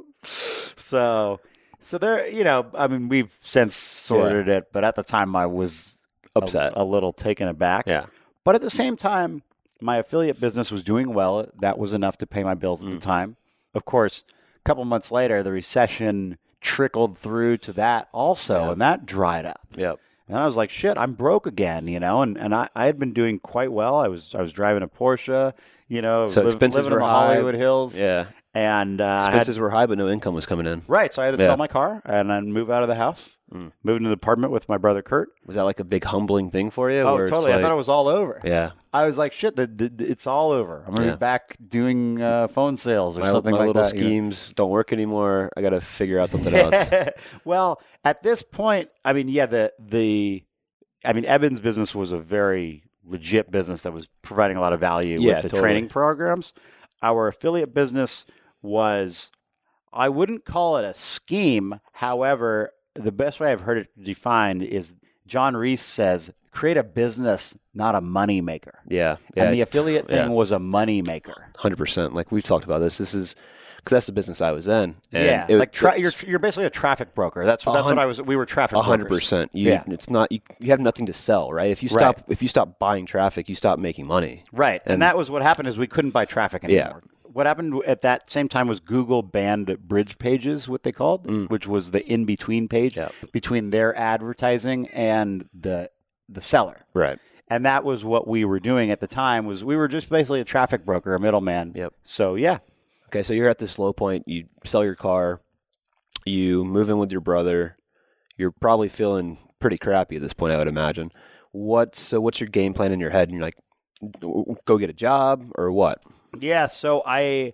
[0.76, 1.40] So,
[1.78, 5.46] so there, you know, I mean, we've since sorted it, but at the time, I
[5.46, 6.72] was a- Upset.
[6.76, 7.86] a, little taken aback.
[7.86, 8.06] yeah.
[8.44, 9.42] But at the same time,
[9.80, 11.48] my affiliate business was doing well.
[11.60, 12.92] That was enough to pay my bills at Mm.
[12.92, 13.36] the time.
[13.74, 14.24] Of course,
[14.56, 18.72] a couple months later, the recession trickled through to that also, Yeah.
[18.72, 19.60] and that dried up.
[19.76, 20.00] Yep.
[20.26, 22.22] And I was like, shit, I'm broke again, you know.
[22.22, 23.96] And and I, I had been doing quite well.
[23.96, 25.52] I was I was driving a Porsche,
[25.86, 27.34] you know, So liv- expenses living in the high.
[27.34, 27.96] Hollywood Hills.
[27.98, 28.26] Yeah.
[28.54, 30.82] And uh, I had, Expenses were high, but no income was coming in.
[30.86, 31.48] right, so I had to Yeah.
[31.48, 33.72] sell my car and then move out of the house, Mm.
[33.82, 35.28] move into the apartment with my brother Kurt.
[35.46, 37.00] Was that like a big humbling thing for you?
[37.00, 37.52] Oh, totally.
[37.52, 38.40] I thought it was all over.
[38.44, 38.70] Yeah.
[38.92, 40.82] I was like, shit, the, the, it's all over.
[40.86, 41.12] I'm gonna Yeah.
[41.14, 43.94] be back doing uh, phone sales or My, something my like little that.
[43.94, 44.06] you know.
[44.08, 45.50] schemes don't work anymore.
[45.56, 47.10] I got to figure out something else.
[47.44, 50.42] well, at this point, I mean, yeah, the the,
[51.04, 54.80] I mean, Eben's business was a very legit business that was providing a lot of
[54.80, 55.60] value Yeah, with the totally.
[55.60, 56.54] training programs.
[57.02, 58.24] Our affiliate business
[58.64, 59.30] was,
[59.92, 61.78] I wouldn't call it a scheme.
[61.92, 64.94] However, the best way I've heard it defined is
[65.26, 68.80] John Reese says, create a business, not a money maker.
[68.88, 69.16] Yeah.
[69.36, 69.44] Yeah.
[69.44, 70.28] and the affiliate thing yeah.
[70.28, 71.48] was a money maker.
[71.58, 72.14] Hundred percent.
[72.14, 72.98] Like we've talked about this.
[72.98, 73.36] This is
[73.76, 74.96] because that's the business I was in.
[75.12, 77.44] And yeah, it- like tra- you're you're basically a traffic broker.
[77.44, 78.20] That's that's what I was.
[78.22, 78.78] We were traffic.
[78.78, 79.24] a hundred brokers.
[79.24, 79.50] percent.
[79.52, 79.82] You, Yeah.
[79.88, 80.30] It's not.
[80.32, 81.70] You, you have nothing to sell, right?
[81.70, 82.00] If you Right.
[82.00, 84.44] stop, if you stop buying traffic, you stop making money.
[84.52, 85.68] Right, and, And- that was what happened.
[85.68, 87.02] Is we couldn't buy traffic anymore.
[87.04, 87.10] Yeah.
[87.34, 91.50] What happened at that same time was Google banned bridge pages, what they called, mm.
[91.50, 93.12] which was the in between page Yep.
[93.32, 95.90] between their advertising and the
[96.28, 96.86] the seller.
[96.94, 97.18] Right.
[97.48, 99.46] And that was what we were doing at the time.
[99.46, 101.72] Was we were just basically a traffic broker, a middleman.
[101.74, 101.94] Yep.
[102.04, 102.58] So yeah,
[103.08, 103.22] Okay.
[103.22, 104.24] So you're at this low point.
[104.26, 105.40] You sell your car.
[106.24, 107.76] You move in with your brother.
[108.36, 110.52] You're probably feeling pretty crappy at this point.
[110.52, 111.10] I would imagine.
[111.52, 112.20] What's so?
[112.20, 113.28] What's your game plan in your head?
[113.28, 113.58] And you're like,
[114.64, 116.02] go get a job or what?
[116.40, 117.52] Yeah, so I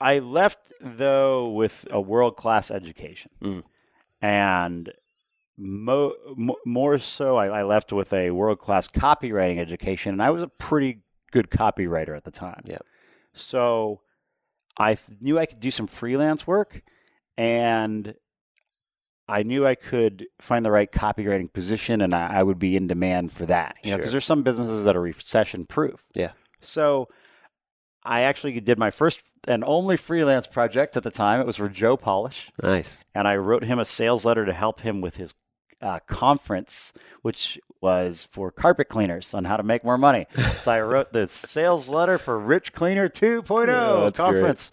[0.00, 3.62] I left though with a world class education, Mm.
[4.22, 4.92] and
[5.58, 10.30] mo- mo- more so, I, I left with a world class copywriting education, and I
[10.30, 11.02] was a pretty
[11.32, 12.62] good copywriter at the time.
[12.66, 12.84] Yep.
[13.34, 14.00] So
[14.76, 16.82] I th- knew I could do some freelance work,
[17.36, 18.14] and
[19.28, 22.86] I knew I could find the right copywriting position, and I, I would be in
[22.86, 23.76] demand for that.
[23.84, 26.06] You know, because there's some businesses that are recession proof.
[26.14, 26.32] Yeah.
[26.60, 27.08] So
[28.04, 31.40] I actually did my first and only freelance project at the time.
[31.40, 32.98] It was for Joe Polish, Nice.
[33.14, 35.34] and I wrote him a sales letter to help him with his
[35.82, 40.26] uh, conference, which was for carpet cleaners on how to make more money.
[40.58, 43.66] so I wrote the sales letter for Rich Cleaner 2.0
[44.04, 44.70] Yeah, conference,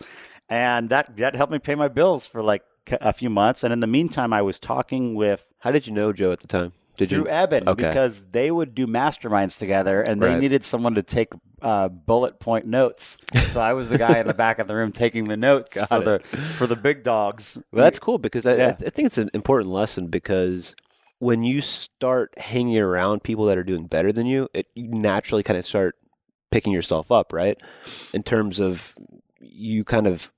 [0.50, 2.64] and that that helped me pay my bills for like
[3.02, 3.64] a few months.
[3.64, 6.48] And in the meantime, I was talking with How did you know Joe at the
[6.48, 6.74] time?
[6.98, 7.28] Did through you?
[7.30, 7.88] Eben Okay.
[7.88, 10.40] because they would do masterminds together, and they Right.
[10.40, 11.30] needed someone to take
[11.62, 13.18] uh, bullet point notes.
[13.48, 15.90] So I was the guy in the back of the room taking the notes Got
[15.90, 16.24] for it.
[16.24, 17.58] the for the big dogs.
[17.72, 18.68] Well, that's cool because I, I, Yeah.
[18.86, 20.76] I think it's an important lesson because
[21.20, 25.42] when you start hanging around people that are doing better than you, it you naturally
[25.42, 25.96] kind of start
[26.52, 27.58] picking yourself up, right?
[28.14, 28.96] In terms of
[29.40, 30.32] you kind of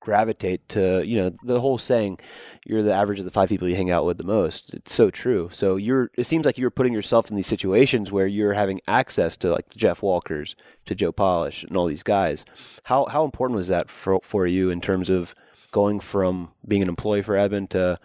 [0.00, 2.18] gravitate to, you know, the whole saying,
[2.64, 4.72] you're the average of the five people you hang out with the most.
[4.74, 5.48] It's so true.
[5.52, 9.36] So you're, it seems like you're putting yourself in these situations where you're having access
[9.38, 10.56] to like Jeff Walkers,
[10.86, 12.44] to Joe Polish, and all these guys.
[12.84, 15.34] How how important was that for for you in terms of
[15.70, 17.98] going from being an employee for Eben to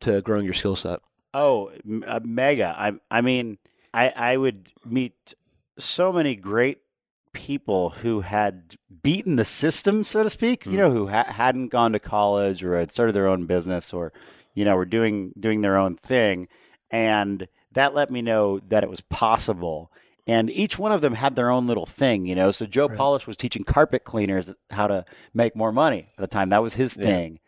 [0.00, 1.00] to growing your skill set?
[1.34, 1.72] Oh,
[2.06, 2.74] uh, mega!
[2.76, 3.58] I I mean,
[3.92, 5.34] I I would meet
[5.78, 6.78] so many great
[7.38, 10.66] people who had beaten the system, so to speak.
[10.66, 10.76] You mm.
[10.76, 14.12] know, who ha- hadn't gone to college or had started their own business or
[14.54, 16.48] you know were doing doing their own thing,
[16.90, 19.92] and that let me know that it was possible.
[20.26, 22.50] And each one of them had their own little thing, you know.
[22.50, 26.50] So Joe Polish was teaching carpet cleaners how to make more money at the time.
[26.50, 27.38] That was his thing.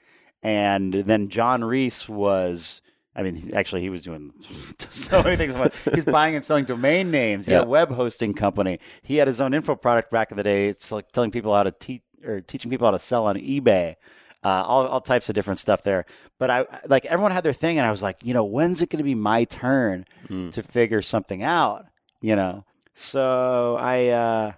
[0.43, 2.81] and then John Reese was.
[3.21, 4.33] I mean, actually, he was doing
[4.91, 5.85] so many things.
[5.95, 7.47] He's buying and selling domain names.
[7.47, 7.65] He had Yeah.
[7.67, 8.81] a web hosting company.
[9.03, 10.69] He had his own info product back in the day.
[10.69, 13.97] It's like telling people how to teach or teaching people how to sell on eBay.
[14.43, 16.07] Uh, all, all types of different stuff there.
[16.39, 18.89] But I like everyone had their thing, and I was like, you know, when's it
[18.89, 21.85] going to be my turn to figure something out?
[22.23, 24.53] You know, so I uh,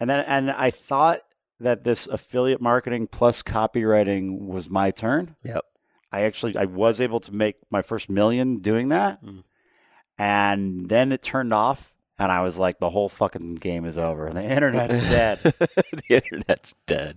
[0.00, 1.20] and then and I thought
[1.60, 5.36] that this affiliate marketing plus copywriting was my turn.
[5.44, 5.64] Yep.
[6.12, 9.42] I actually I was able to make my first million doing that, Mm.
[10.18, 14.30] and then it turned off, and I was like, the whole fucking game is over.
[14.30, 15.38] The internet's dead.
[15.42, 17.16] the internet's dead.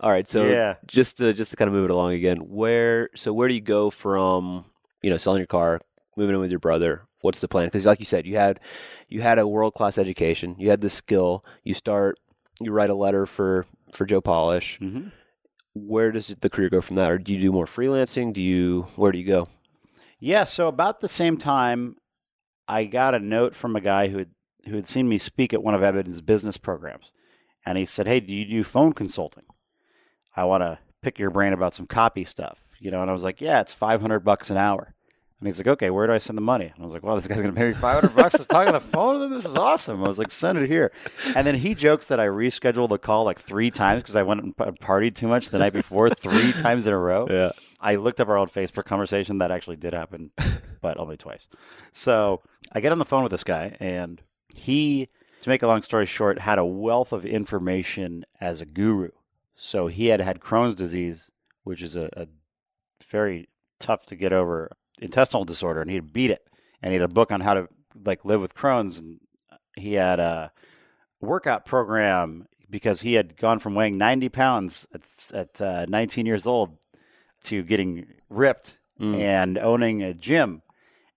[0.00, 0.74] All right, so Yeah.
[0.86, 3.60] just to just to kind of move it along again, where so where do you
[3.60, 4.64] go from
[5.02, 5.80] you know selling your car,
[6.16, 7.02] moving in with your brother?
[7.22, 7.66] What's the plan?
[7.66, 8.60] Because like you said, you had
[9.08, 11.44] you had a world class education, you had the skill.
[11.64, 12.18] You start,
[12.60, 14.78] you write a letter for for Joe Polish.
[14.80, 15.10] Mhm.
[15.78, 18.32] Where does the career go from that, or do you do more freelancing?
[18.32, 19.48] Do you where do you go?
[20.18, 21.96] Yeah, so about the same time,
[22.66, 24.30] I got a note from a guy who had
[24.64, 27.12] who had seen me speak at one of Eben's business programs,
[27.66, 29.44] and he said, "Hey, do you do phone consulting?
[30.34, 33.22] I want to pick your brain about some copy stuff, you know." And I was
[33.22, 34.95] like, "Yeah, it's five hundred bucks an hour."
[35.38, 37.14] And he's like, "Okay, where do I send the money?" And I was like, "Well,
[37.14, 39.30] this guy's going to pay me five hundred bucks to talk on the phone.
[39.30, 40.92] This is awesome." I was like, "Send it here."
[41.36, 44.42] And then he jokes that I rescheduled the call like three times because I went
[44.42, 47.26] and partied too much the night before, three times in a row.
[47.28, 47.50] Yeah.
[47.80, 49.38] I looked up our old Facebook conversation.
[49.38, 50.30] That actually did happen,
[50.80, 51.48] but only twice.
[51.92, 52.40] So
[52.72, 54.22] I get on the phone with this guy, and
[54.54, 55.08] he,
[55.42, 59.10] to make a long story short, had a wealth of information as a guru.
[59.54, 61.30] So he had had Crohn's disease,
[61.62, 62.26] which is a, a
[63.06, 66.46] very tough to get over intestinal disorder, and he had beat it.
[66.82, 67.68] And he had a book on how to
[68.04, 69.20] like live with Crohn's, and
[69.76, 70.52] he had a
[71.20, 75.02] workout program because he had gone from weighing 90 pounds at,
[75.34, 76.76] at uh, 19 years old
[77.44, 79.18] to getting ripped Mm.
[79.20, 80.62] and owning a gym.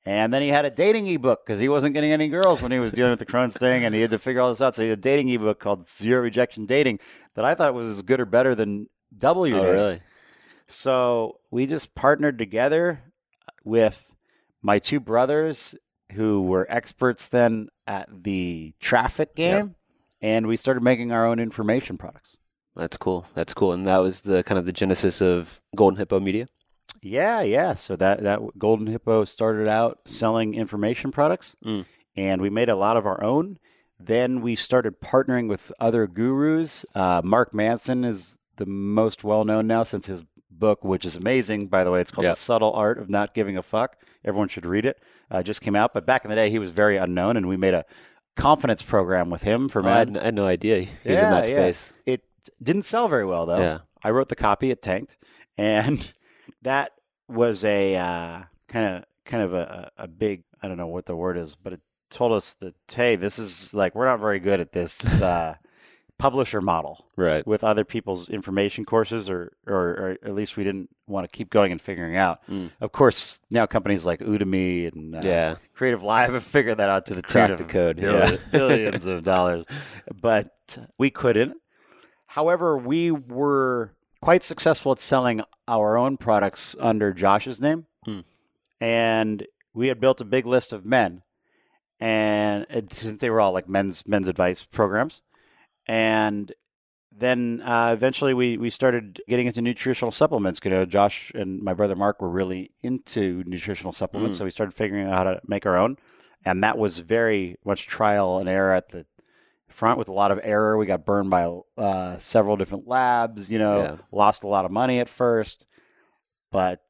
[0.06, 2.80] And then he had a dating ebook because he wasn't getting any girls when he
[2.80, 4.76] was dealing with the Crohn's thing, and he had to figure all this out.
[4.76, 7.00] So he had a dating ebook called Zero Rejection Dating
[7.36, 9.76] that I thought was as good or better than Double Your Oh, Dating.
[9.76, 10.02] really?
[10.68, 13.02] So we just partnered together
[13.64, 14.16] with
[14.62, 15.76] my two brothers
[16.14, 19.76] who were experts then at the traffic game,
[20.22, 22.36] and we started making our own information products.
[22.76, 23.26] That's cool.
[23.34, 23.74] That's cool.
[23.74, 26.48] And that was the kind of the genesis of Golden Hippo Media.
[27.02, 27.76] Yeah, yeah.
[27.76, 31.86] So that that Golden Hippo started out selling information products, Mm.
[32.16, 33.58] and we made a lot of our own.
[34.00, 36.86] Then we started partnering with other gurus.
[36.96, 40.24] Uh, Mark Manson is the most well known now since his
[40.60, 41.68] book, which is amazing.
[41.68, 42.32] By the way, it's called Yeah.
[42.32, 43.98] The Subtle Art of Not Giving a Fuck.
[44.24, 45.02] Everyone should read it.
[45.32, 47.58] Uh, just came out, but back in the day, he was very unknown, and we
[47.58, 47.86] made a
[48.36, 50.18] confidence program with him for Oh, I, had.
[50.18, 51.94] I had no idea he was in that space.
[52.06, 52.24] It
[52.62, 53.60] didn't sell very well though.
[53.60, 53.78] Yeah.
[54.04, 54.72] I wrote the copy.
[54.72, 55.18] It tanked,
[55.58, 56.14] and
[56.62, 56.92] that
[57.28, 61.38] was a kind of kind of a, a big I don't know what the word
[61.38, 64.72] is, but it told us that hey, this is like we're not very good at
[64.72, 65.56] this uh,
[66.20, 67.46] publisher model Right.
[67.48, 71.50] with other people's information courses, or, or or at least we didn't want to keep
[71.50, 72.46] going and figuring out.
[72.48, 72.70] Mm.
[72.80, 75.56] Of course, now companies like Udemy and uh, Yeah.
[75.74, 78.38] Creative Live have figured that out to the Crack tune the of code, billion- yeah.
[78.52, 79.66] billions of dollars,
[80.22, 81.58] but we couldn't.
[82.28, 88.20] However, we were quite successful at selling our own products under Josh's name, Hmm.
[88.82, 91.24] and we had built a big list of men,
[92.00, 95.22] and it, since they were all like men's men's advice programs,
[95.90, 96.54] and
[97.12, 100.60] then uh, eventually we, we started getting into nutritional supplements.
[100.64, 104.40] You know, Josh and my brother Mark were really into nutritional supplements, Mm.
[104.40, 105.98] so we started figuring out how to make our own,
[106.46, 109.06] and that was very much trial and error at the
[109.68, 110.78] front with a lot of error.
[110.78, 111.44] We got burned by
[111.78, 113.52] uh, several different labs.
[113.52, 113.96] You know, Yeah.
[114.12, 115.66] lost a lot of money at first,
[116.52, 116.82] but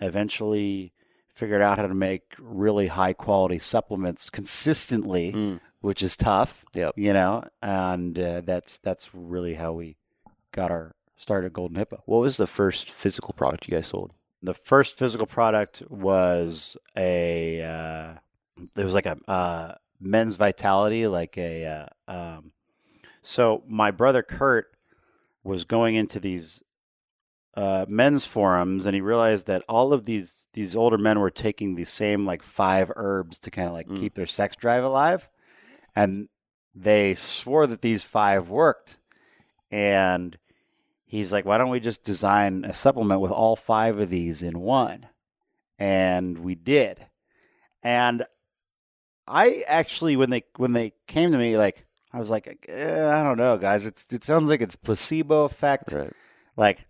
[0.00, 0.92] eventually
[1.32, 5.60] figured out how to make really high quality supplements consistently, Mm.
[5.80, 6.92] Which is tough Yep.
[6.96, 9.96] you know, and uh, that's that's really how we
[10.52, 12.02] got our start at Golden Hippo.
[12.06, 14.12] What was the first physical product you guys sold?
[14.42, 18.14] The first physical product was a uh,
[18.76, 22.52] it was like a uh, men's vitality, like a uh, um,
[23.22, 24.66] so my brother Kurt
[25.42, 26.62] was going into these
[27.56, 31.74] uh, men's forums, and he realized that all of these these older men were taking
[31.74, 33.98] the same like five herbs to kind of like Mm.
[33.98, 35.28] keep their sex drive alive,
[35.96, 36.28] and
[36.74, 38.98] they swore that these five worked,
[39.70, 40.38] and
[41.06, 44.60] he's like, "Why don't we just design a supplement with all five of these in
[44.60, 45.04] one?"
[45.78, 47.06] And we did,
[47.82, 48.24] and
[49.26, 53.22] I actually when they when they came to me like I was like, eh, I
[53.22, 53.84] don't know, guys.
[53.84, 56.12] It's it sounds like it's placebo effect Right.
[56.56, 56.86] like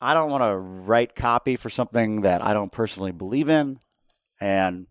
[0.00, 3.80] I don't want to write copy for something that I don't personally believe in.
[4.40, 4.86] And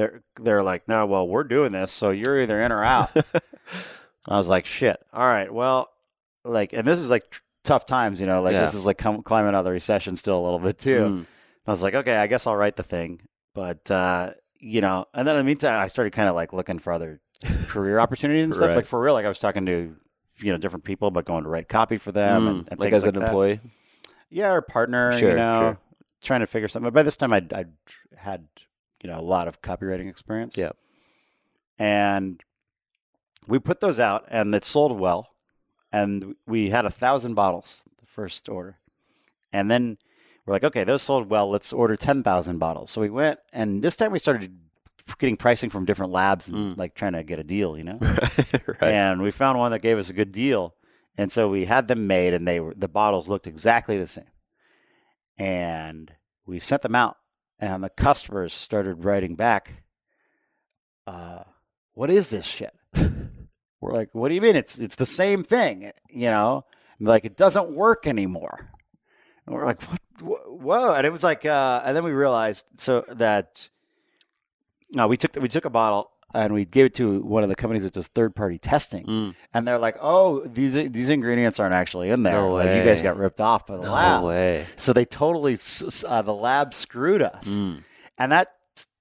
[0.00, 3.10] they're they're like, no, well, we're doing this, so you're either in or out.
[4.26, 4.96] I was like, shit.
[5.12, 5.88] All right, well,
[6.44, 9.22] like, and this is like tr- tough times, you know, like this is like com-
[9.22, 11.00] climbing out of the recession still a little bit too.
[11.00, 11.26] Mm.
[11.66, 13.20] I was like, okay, I guess I'll write the thing,
[13.54, 16.78] but uh, you know, and then in the meantime, I started kind of like looking
[16.78, 17.20] for other
[17.68, 18.68] career opportunities and stuff.
[18.68, 18.76] Right.
[18.76, 19.94] Like for real, like I was talking to
[20.38, 22.48] you know different people about going to write copy for them Mm.
[22.50, 23.24] and, and like as an that.
[23.24, 23.60] employee.
[24.30, 25.78] Yeah, or partner, Sure, you know, sure.
[26.22, 26.86] trying to figure something.
[26.86, 27.72] But by this time, I'd, I'd
[28.16, 28.46] had,
[29.02, 30.56] you know, a lot of copywriting experience.
[30.56, 30.70] Yeah.
[31.78, 32.40] And
[33.46, 35.28] we put those out and it sold well.
[35.92, 38.78] And we had a thousand bottles, the first order.
[39.52, 39.98] And then
[40.46, 41.50] we're like, okay, those sold well.
[41.50, 42.90] Let's order 10,000 bottles.
[42.90, 44.56] So we went and this time we started
[45.18, 46.78] getting pricing from different labs and Mm.
[46.78, 47.98] like trying to get a deal, you know?
[48.00, 48.82] right.
[48.82, 50.74] and we found one that gave us a good deal
[51.18, 54.24] and so we had them made and they were the bottles looked exactly the same
[55.38, 56.12] and
[56.46, 57.16] we sent them out
[57.60, 59.82] and the customers started writing back
[61.06, 61.42] uh,
[61.94, 62.74] what is this shit?
[63.80, 64.56] We're like what do you mean?
[64.56, 66.64] It's it's the same thing you know?
[66.98, 68.70] Like it doesn't work anymore.
[69.46, 70.92] And we're like what whoa.
[70.92, 73.70] And it was like uh, and then we realized so that
[74.92, 77.54] no we took we took a bottle and we gave it to one of the
[77.56, 79.34] companies that does third party testing Mm.
[79.54, 82.34] and they're like, "Oh, these these ingredients aren't actually in there.
[82.34, 84.66] No like, you guys got ripped off by the No lab." way.
[84.76, 85.56] So they totally
[86.08, 87.82] uh, the lab screwed us, Mm.
[88.18, 88.48] and that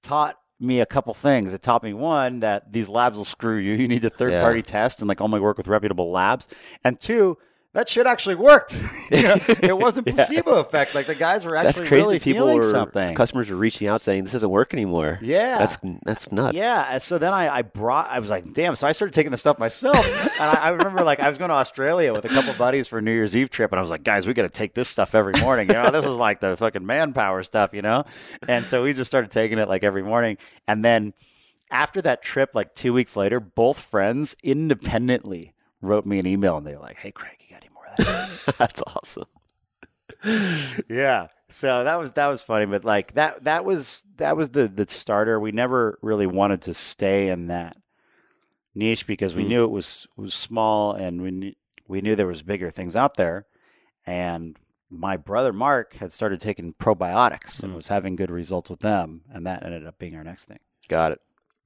[0.03, 1.53] taught me a couple things.
[1.53, 3.73] It taught me one that these labs will screw you.
[3.73, 4.41] You need to third Yeah.
[4.41, 6.47] party test and like only work with reputable labs,
[6.83, 7.37] and two.
[7.73, 8.79] That shit actually worked.
[9.11, 10.13] You know, it wasn't Yeah.
[10.13, 10.93] placebo effect.
[10.93, 12.01] Like the guys were That's actually crazy.
[12.05, 13.15] really people feeling were, something.
[13.15, 15.17] Customers are reaching out saying this doesn't work anymore.
[15.19, 15.57] Yeah.
[15.57, 16.55] That's that's nuts.
[16.55, 16.95] Yeah.
[16.99, 18.75] So then I, I brought, I was like, damn.
[18.75, 19.97] So I started taking the stuff myself.
[20.39, 22.99] and I, I remember like I was going to Australia with a couple buddies for
[22.99, 23.71] a New Year's Eve trip.
[23.71, 25.69] And I was like, guys, we got to take this stuff every morning.
[25.69, 28.03] You know, this is like the fucking manpower stuff, you know?
[28.47, 30.37] And so we just started taking it like every morning.
[30.67, 31.13] And then
[31.71, 36.65] after that trip, like two weeks later, both friends independently wrote me an email and
[36.67, 38.55] they were like, hey, Craig, you got any more of that?
[38.57, 39.25] that's awesome.
[40.89, 41.27] yeah.
[41.49, 44.85] So that was that was funny, but like that that was that was the the
[44.87, 45.39] starter.
[45.39, 47.75] We never really wanted to stay in that
[48.75, 49.47] niche because we Mm.
[49.47, 51.53] knew it was was small and we knew,
[51.87, 53.45] we knew there was bigger things out there.
[54.05, 54.57] And
[54.91, 57.75] my brother Mark had started taking probiotics and Mm.
[57.77, 60.59] was having good results with them, and that ended up being our next thing.
[60.87, 61.21] Got it.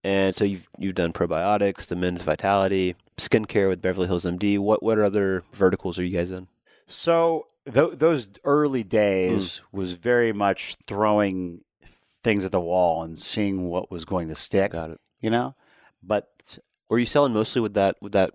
[0.06, 4.60] And so you've you've done probiotics, the men's vitality, skincare with Beverly Hills MD.
[4.60, 6.48] What what other verticals are you guys in?
[6.88, 9.62] So th- those early days mm.
[9.72, 11.62] was very much throwing
[12.24, 14.72] things at the wall and seeing what was going to stick.
[14.72, 15.00] Got it.
[15.22, 15.56] You know,
[16.02, 16.58] but
[16.90, 18.32] Were you selling mostly with that with that?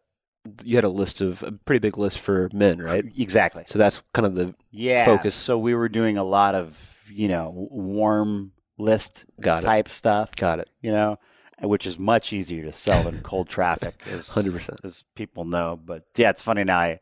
[0.64, 3.04] You had a list of a pretty big list for men, right?
[3.18, 3.64] exactly.
[3.66, 5.04] So that's kind of the Yeah.
[5.04, 5.34] Focus.
[5.34, 9.66] So we were doing a lot of you know warm list got it.
[9.66, 10.34] type stuff.
[10.36, 10.70] Got it.
[10.80, 11.18] You know,
[11.62, 14.84] which is much easier to sell than cold traffic, as 100%.
[14.84, 15.78] as people know.
[15.82, 16.78] But yeah, it's funny now.
[16.78, 17.00] I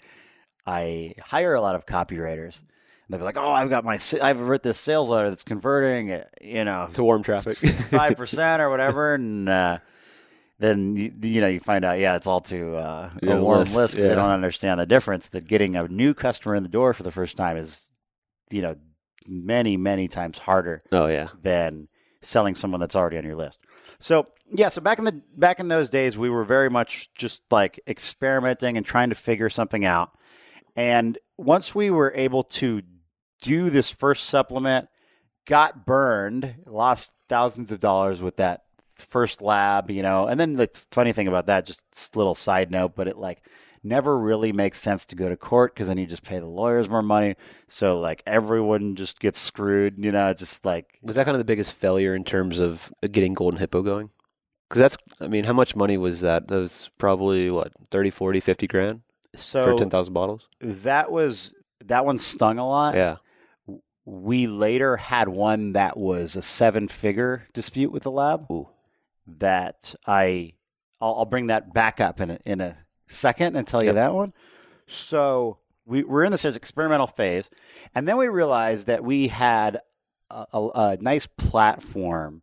[0.66, 2.58] I hire a lot of copywriters.
[2.60, 2.68] And
[3.10, 6.24] they'll be like, "Oh, I've got my, I've written this sales letter that's converting, uh,
[6.40, 7.56] you know, To warm traffic.
[7.56, 9.78] five percent or whatever," and uh,
[10.58, 13.60] then you, you know you find out, yeah, it's all to uh, Yeah, a warm
[13.60, 14.14] list, list because yeah.
[14.14, 15.28] they don't understand the difference.
[15.28, 17.90] That getting a new customer in the door for the first time is,
[18.50, 18.74] you know,
[19.28, 21.28] many many times harder oh yeah.
[21.42, 21.86] than
[22.22, 23.58] selling someone that's already on your list.
[24.00, 27.42] So yeah, so back in the back in those days, we were very much just
[27.50, 30.10] like experimenting and trying to figure something out.
[30.76, 32.82] And once we were able to
[33.40, 34.88] do this first supplement,
[35.46, 38.62] got burned, lost thousands of dollars with that
[38.94, 40.26] first lab, you know.
[40.26, 43.42] And then the funny thing about that, just little side note, but it like
[43.82, 46.88] never really makes sense to go to court because then you just pay the lawyers
[46.88, 47.36] more money.
[47.68, 50.32] So like everyone just gets screwed, you know.
[50.34, 53.58] Just like Was that kind of the biggest failure in terms of uh, getting Golden
[53.58, 54.10] Hippo going?
[54.68, 56.48] Because that's, I mean, how much money was that?
[56.48, 59.00] That was probably what, 30, 40, 50 grand
[59.36, 60.48] for 10,000 bottles?
[60.60, 62.94] that was that one stung a lot.
[62.94, 63.16] Yeah.
[64.04, 68.68] We later had one that was a seven figure dispute with the lab Ooh.
[69.26, 70.54] that I
[71.00, 73.94] I'll, I'll bring that back up in a, in a second and tell you Yep.
[73.96, 74.32] that one.
[74.86, 77.50] So we we're in this experimental phase,
[77.94, 79.80] and then we realized that we had
[80.30, 82.42] a, a, a nice platform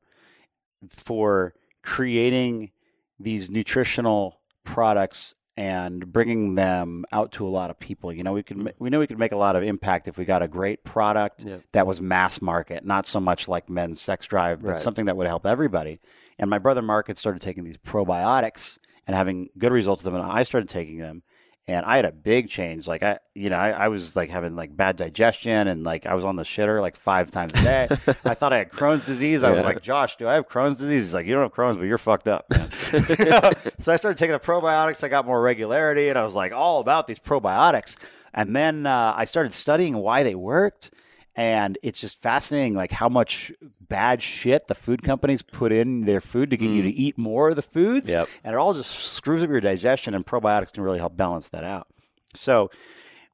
[0.89, 1.53] for
[1.83, 2.71] creating
[3.19, 8.11] these nutritional products and bringing them out to a lot of people.
[8.11, 10.25] You know, we could we know we could make a lot of impact if we
[10.25, 11.57] got a great product Yeah.
[11.73, 14.79] that was mass market, not so much like men's sex drive, but Right.
[14.79, 15.99] something that would help everybody.
[16.39, 20.19] And my brother Mark had started taking these probiotics and having good results with them,
[20.19, 21.21] and I started taking them.
[21.67, 22.87] And I had a big change.
[22.87, 26.13] Like I, you know, I, I, was like having like bad digestion and like I
[26.13, 27.87] was on the shitter like five times a day.
[28.25, 29.43] I thought I had Crohn's disease.
[29.43, 29.55] I yeah.
[29.55, 31.03] was like, Josh, do I have Crohn's disease?
[31.03, 32.45] He's like, you don't have Crohn's, but you're fucked up.
[32.53, 35.03] so I started taking the probiotics.
[35.03, 37.95] I got more regularity, and I was like all about these probiotics.
[38.33, 40.91] And then uh, I started studying why they worked
[41.35, 46.21] and it's just fascinating like how much bad shit the food companies put in their
[46.21, 46.75] food to get mm.
[46.75, 46.95] you to mm.
[46.95, 48.27] eat more of the foods yep.
[48.43, 51.63] and it all just screws up your digestion and probiotics can really help balance that
[51.63, 51.87] out
[52.33, 52.69] so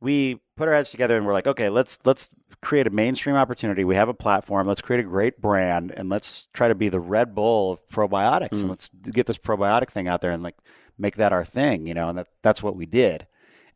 [0.02, 2.30] we put our heads together and we're like okay let's let's
[2.62, 6.48] create a mainstream opportunity we have a platform let's create a great brand and let's
[6.54, 8.62] try to be the red bull of probiotics mm.
[8.62, 10.56] and let's get this probiotic thing out there and like
[10.98, 13.28] make that our thing you know and that, that's what we did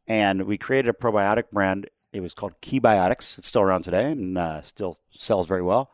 [0.07, 3.37] and we created a probiotic brand it was called Keybiotics.
[3.37, 5.91] It's still around today and uh, still sells very well.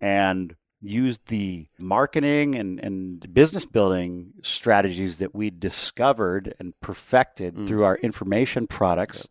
[0.00, 7.66] And used the marketing and, and business building strategies that we discovered and perfected mm.
[7.66, 9.28] through our information products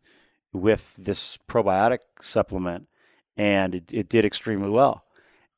[0.54, 0.64] yep.
[0.64, 2.88] with this probiotic supplement.
[3.36, 5.06] And it, it did extremely well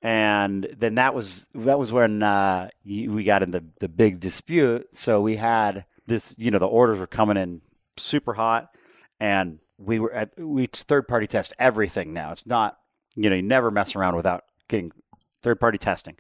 [0.04, 4.90] and then that was that was when uh, we got in the, the big dispute.
[4.92, 7.62] So we had this, you know, the orders were coming in
[7.96, 8.76] super hot,
[9.22, 12.32] and we were at we third party test everything now.
[12.32, 12.78] It's not
[13.16, 14.92] you know you never mess around without getting
[15.42, 16.16] third party testing,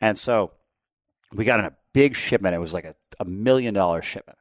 [0.00, 0.52] and so
[1.32, 2.54] we got in a big shipment.
[2.54, 4.38] It was like a, a million dollar shipment,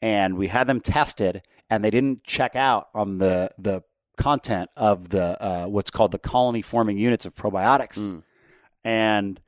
[0.00, 3.82] and we had them tested, and they didn't check out on the the
[4.16, 8.22] content of the uh, what's called the colony forming units of probiotics, mm.
[8.84, 9.40] and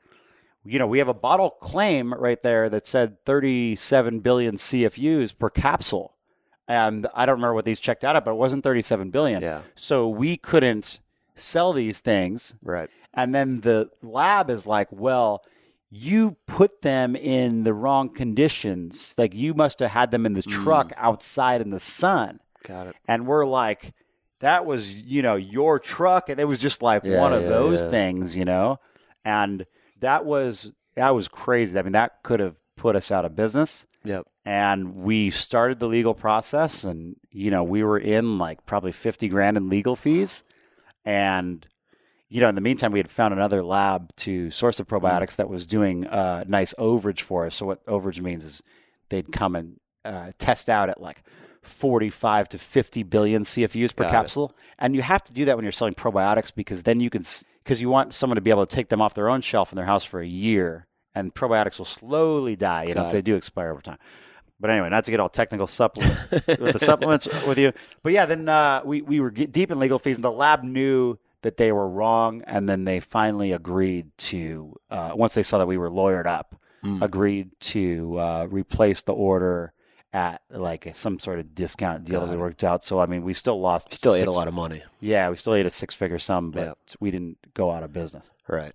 [0.64, 5.51] you know, we have a bottle claim right there that said 37 billion CFUs per
[5.51, 6.14] capsule
[6.68, 9.42] and I don't remember what these checked out at, but it wasn't 37 billion.
[9.42, 9.62] Yeah.
[9.74, 11.00] So we couldn't
[11.34, 12.54] sell these things.
[12.62, 12.88] Right.
[13.14, 15.42] And then the lab is like, well,
[15.90, 19.14] you put them in the wrong conditions.
[19.18, 20.50] Like you must have had them in the mm.
[20.50, 22.40] truck outside in the sun.
[22.66, 22.96] Got it.
[23.06, 23.92] And we're like,
[24.40, 26.28] that was, you know, your truck.
[26.28, 27.90] And it was just like yeah, one of yeah, those yeah.
[27.90, 28.78] things, you know?
[29.24, 29.66] And
[30.00, 31.78] that was, that was crazy.
[31.78, 33.87] I mean, that could have put us out of business.
[34.05, 34.27] Yep.
[34.45, 39.29] And we started the legal process, and you know we were in like probably fifty
[39.29, 40.43] grand in legal fees,
[41.05, 41.64] and
[42.29, 45.37] you know in the meantime we had found another lab to source the probiotics mm.
[45.37, 47.55] that was doing uh, nice overage for us.
[47.55, 48.62] So what overage means is
[49.11, 51.23] they'd come and uh, test out at like
[51.62, 54.49] 45 to 50 billion CFUs per Got capsule.
[54.49, 54.75] It.
[54.81, 57.23] And you have to do that when you're selling probiotics because then you can,
[57.62, 59.77] because you want someone to be able to take them off their own shelf in
[59.77, 63.36] their house for a year and probiotics will slowly die, you know, so they do
[63.36, 63.98] expire over time.
[64.60, 67.72] But anyway, not to get all technical supplement with the supplements with you.
[68.04, 71.18] But yeah, then uh, we we were deep in legal fees, and the lab knew
[71.42, 75.66] that they were wrong, and then they finally agreed to uh, once they saw that
[75.66, 76.54] we were lawyered up,
[76.84, 77.02] mm.
[77.02, 79.72] agreed to uh, replace the order
[80.12, 82.28] at like some sort of discount deal God.
[82.28, 82.84] that we worked out.
[82.84, 84.82] So I mean, we still lost, still six, ate a lot of money.
[85.00, 88.30] Yeah, we still ate a six figure sum, but we didn't go out of business.
[88.46, 88.74] Right.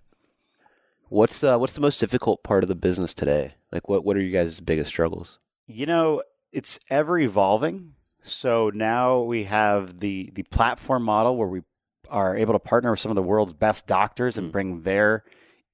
[1.10, 3.56] What's uh, what's the most difficult part of the business today?
[3.72, 5.40] Like, what what are you guys' biggest struggles?
[5.66, 7.94] You know, it's ever evolving.
[8.24, 11.62] So now we have the the platform model where we
[12.10, 14.52] are able to partner with some of the world's best doctors and mm.
[14.52, 15.24] bring their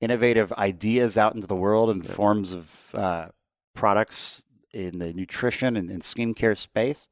[0.02, 3.28] innovative ideas out into the world in forms of uh,
[3.74, 7.08] products in the nutrition and, and skincare space.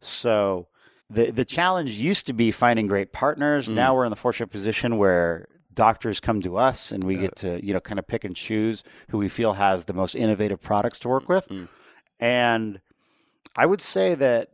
[0.00, 0.68] So
[1.08, 3.68] the the challenge used to be finding great partners.
[3.68, 3.74] Mm.
[3.74, 7.64] Now we're in the fortunate position where doctors come to us and we get to
[7.64, 10.98] you know kind of pick and choose who we feel has the most innovative products
[10.98, 11.64] to work with mm-hmm.
[12.18, 12.80] and
[13.56, 14.50] i would say that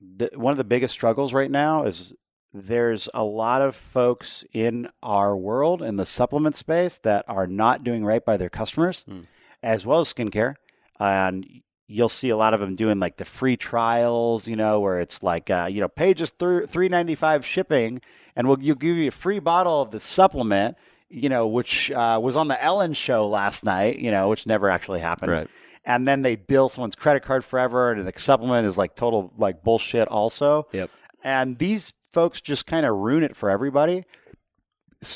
[0.00, 2.14] the, one of the biggest struggles right now is
[2.54, 7.82] there's a lot of folks in our world in the supplement space that are not
[7.82, 9.24] doing right by their customers mm.
[9.62, 10.56] as well as skincare
[11.00, 11.46] and
[11.92, 15.22] you'll see a lot of them doing like the free trials, you know, where it's
[15.22, 18.00] like, uh, you know, pay just three ninety five shipping,
[18.34, 20.76] and we'll you give you a free bottle of the supplement,
[21.08, 24.70] you know, which uh, was on the Ellen show last night, you know, which never
[24.70, 25.30] actually happened.
[25.30, 25.48] Right.
[25.84, 29.62] And then they bill someone's credit card forever, and the supplement is like total like
[29.62, 30.68] bullshit, also.
[30.72, 30.90] Yep.
[31.22, 34.04] And these folks just kind of ruin it for everybody.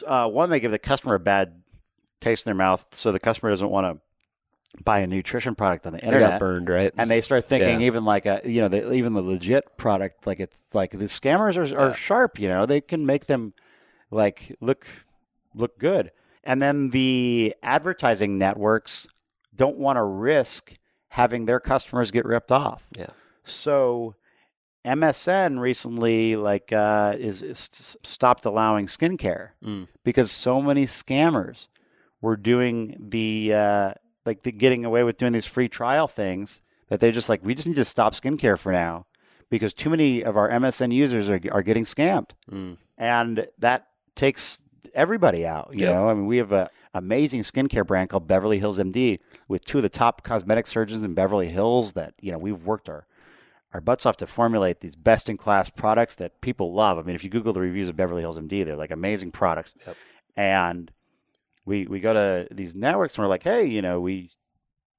[0.07, 1.63] Uh, one, they give the customer a bad
[2.21, 4.03] taste in their mouth, so the customer doesn't want to
[4.85, 6.33] buy a nutrition product on the internet.
[6.33, 6.93] got burned, right?
[6.97, 7.87] And they start thinking yeah.
[7.87, 11.57] even like a you know the, even the legit product like it's like the scammers
[11.57, 11.95] are, are yeah.
[11.95, 12.39] sharp.
[12.39, 13.55] You know they can make them
[14.11, 14.87] like look
[15.55, 16.13] look good,
[16.45, 19.07] and then the advertising networks
[19.55, 20.75] don't want to risk
[21.09, 22.85] having their customers get ripped off.
[22.97, 23.07] Yeah.
[23.45, 24.15] So
[24.87, 29.89] MSN recently like uh, is, is stopped allowing skincare mm.
[30.05, 31.69] because so many scammers
[32.21, 33.95] were doing the uh,
[34.27, 37.55] like the getting away with doing these free trial things that they're just like, we
[37.55, 39.07] just need to stop skincare for now
[39.49, 42.31] because too many of our MSN users are, are getting scammed.
[42.51, 42.77] Mm.
[42.99, 44.63] And that takes
[44.95, 45.71] everybody out.
[45.73, 45.95] You Yep.
[45.95, 49.19] know, I mean, we have an amazing skincare brand called Beverly Hills MD
[49.49, 52.89] with two of the top cosmetic surgeons in Beverly Hills that, you know, we've worked
[52.89, 53.07] our,
[53.75, 56.99] our butts off to formulate these best in class products that people love.
[56.99, 59.75] I mean, if you Google the reviews of Beverly Hills MD, they're like amazing products.
[59.87, 59.97] Yep.
[60.37, 60.91] And
[61.67, 64.31] we, we go to these networks and we're like, hey, you know, we,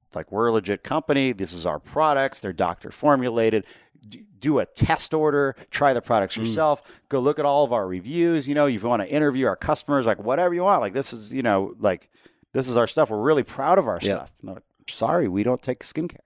[0.05, 1.31] it's like we're a legit company.
[1.33, 2.39] This is our products.
[2.39, 3.65] They're doctor formulated.
[4.07, 5.55] D- Do a test order.
[5.71, 6.45] Try the products Mm.
[6.45, 7.01] yourself.
[7.09, 8.47] Go look at all of our reviews.
[8.47, 10.81] You know, if you want to interview our customers, like whatever you want.
[10.81, 12.09] Like this is, you know, like
[12.53, 13.09] this is our stuff.
[13.09, 14.13] We're really proud of our Yeah.
[14.25, 14.31] stuff.
[14.43, 16.19] Like, Sorry, we don't take skincare.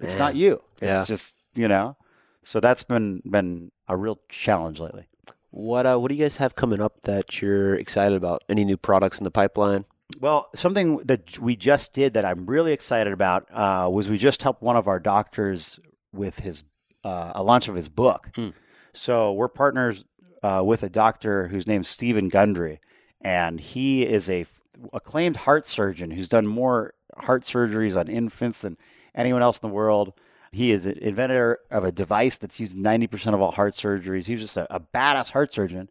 [0.00, 0.18] It's Man.
[0.18, 0.62] not you.
[0.74, 1.04] It's Yeah.
[1.04, 1.96] just you know.
[2.42, 5.06] So that's been been a real challenge lately.
[5.52, 8.42] What uh, what do you guys have coming up that you're excited about?
[8.48, 9.84] Any new products in the pipeline?
[10.18, 14.42] Well, something that we just did that I'm really excited about uh, was we just
[14.42, 15.78] helped one of our doctors
[16.10, 16.64] with his
[17.04, 18.30] uh, a launch of his book.
[18.34, 18.50] Hmm.
[18.94, 20.04] So we're partners
[20.42, 22.80] uh, with a doctor whose name's Steven Gundry,
[23.20, 24.62] and he is a f-
[24.94, 28.78] acclaimed heart surgeon who's done more heart surgeries on infants than
[29.14, 30.14] anyone else in the world.
[30.52, 34.26] He is an inventor of a device that's used 90% of all heart surgeries.
[34.26, 35.88] He was just a, a badass heart surgeon.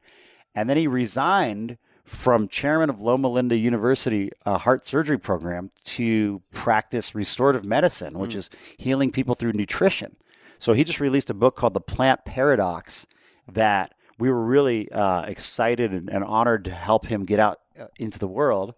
[0.53, 6.41] And then he resigned from chairman of Loma Linda University uh, heart surgery program to
[6.51, 10.15] practice restorative medicine, which is healing people through nutrition.
[10.59, 13.07] So he just released a book called The Plant Paradox
[13.51, 17.85] that we were really uh, excited and, and honored to help him get out uh,
[17.97, 18.75] into the world.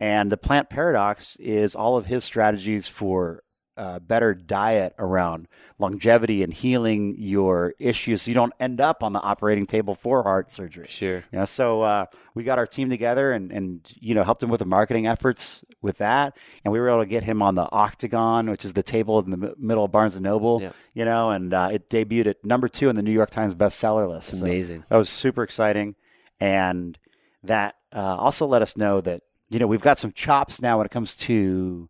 [0.00, 3.42] And the Plant Paradox is all of his strategies for
[3.76, 5.48] uh, better diet around
[5.78, 10.22] longevity and healing your issues so you don't end up on the operating table for
[10.22, 10.86] heart surgery.
[10.88, 11.24] Sure.
[11.30, 14.48] You know, so uh, we got our team together and, and you know helped him
[14.48, 17.68] with the marketing efforts with that, and we were able to get him on the
[17.70, 20.60] Octagon, which is the table in the m- middle of Barnes and Noble.
[20.62, 20.72] Yeah.
[20.94, 24.08] You know, and uh, it debuted at number two in the New York Times bestseller
[24.08, 24.30] list.
[24.30, 24.84] So Amazing.
[24.88, 25.94] that was super exciting,
[26.40, 26.98] and
[27.42, 30.86] that uh, also let us know that you know we've got some chops now when
[30.86, 31.88] it comes to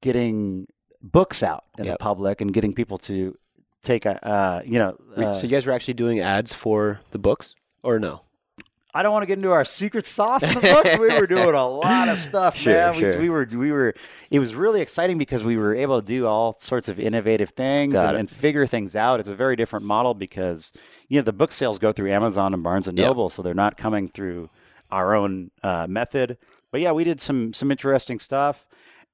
[0.00, 0.68] getting
[1.02, 1.98] books out in Yep.
[1.98, 3.36] the public and getting people to
[3.82, 4.96] take a uh, you know.
[5.16, 8.22] Uh, so you guys were actually doing ads for the books, or no?
[8.94, 10.98] I don't want to get into our secret sauce in the books.
[10.98, 12.94] we were doing a lot of stuff, Sure, man.
[12.94, 13.20] We, sure.
[13.20, 13.94] we were we were.
[14.30, 17.94] It was really exciting because we were able to do all sorts of innovative things
[17.94, 19.20] and, and figure things out.
[19.20, 20.72] It's a very different model because
[21.08, 22.96] you know the book sales go through Amazon and Barnes and.
[22.98, 24.50] Noble, so they're not coming through
[24.90, 26.38] our own uh, method.
[26.72, 28.66] But yeah, we did some some interesting stuff,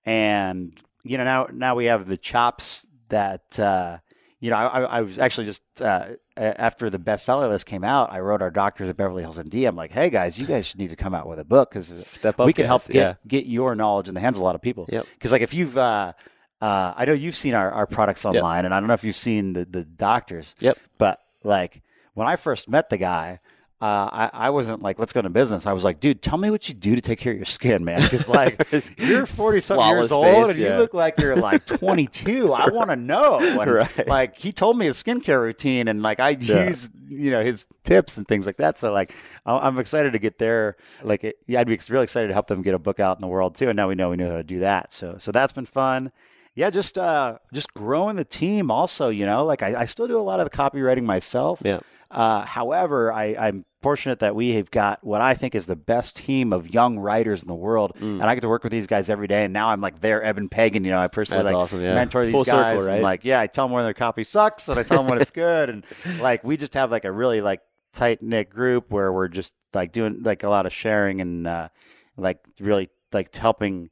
[0.07, 3.59] and you know now now we have the chops that.
[3.59, 3.99] Uh,
[4.41, 8.21] you know, I, I was actually just uh, after the bestseller list came out, I
[8.21, 9.67] wrote our doctors at Beverly Hills MD.
[9.67, 11.87] I'm like, hey guys, you guys should need to come out with a book because
[12.07, 12.69] Step up, we can guys.
[12.69, 13.15] help get Yeah.
[13.27, 14.85] get your knowledge in the hands of a lot of people.
[14.91, 15.07] Yep.
[15.15, 16.13] Because like if you've, uh,
[16.61, 19.17] uh, I know you've seen our, our products online, and I don't know if you've
[19.17, 20.55] seen the the doctors.
[20.61, 20.79] Yep.
[20.99, 21.81] But like
[22.13, 23.39] when I first met the guy.
[23.83, 25.67] Uh, I, I wasn't like, let's go into business.
[25.67, 27.85] I was like, dude, tell me what you do to take care of your skin,
[27.85, 28.01] man.
[28.01, 28.67] Because like,
[28.99, 31.67] you're 40 something years old face, and you look like you're like
[31.99, 32.53] 22.
[32.53, 33.41] I want to know.
[33.41, 34.07] And, Right.
[34.09, 36.69] Like he told me his skincare routine, and like I Yeah.
[36.69, 38.79] use you know his tips and things like that.
[38.79, 39.15] So like
[39.45, 40.77] I- I'm excited to get there.
[41.03, 43.21] Like it, yeah, I'd be really excited to help them get a book out in
[43.21, 43.69] the world too.
[43.69, 44.93] And now we know we know how to do that.
[44.93, 46.11] So so that's been fun.
[46.55, 48.71] Yeah, just uh, just growing the team.
[48.71, 51.61] Also, you know, like I, I still do a lot of the copywriting myself.
[51.65, 51.81] Yeah.
[52.15, 56.17] Uh, however, I, I'm fortunate that we have got what I think is the best
[56.17, 58.21] team of young writers in the world, Mm.
[58.21, 59.45] and I get to work with these guys every day.
[59.45, 60.85] And now I'm like their Eben Pagan.
[60.85, 61.95] You know, I personally That's like awesome, yeah.
[61.95, 62.79] mentor these Full circle, guys.
[62.81, 63.03] and, right?
[63.03, 65.31] like, yeah, I tell them when their copy sucks, and I tell them when it's
[65.47, 65.85] good, and
[66.21, 67.61] like we just have like a really like
[67.93, 71.69] tight knit group where we're just like doing like a lot of sharing and uh,
[72.17, 73.91] like really like helping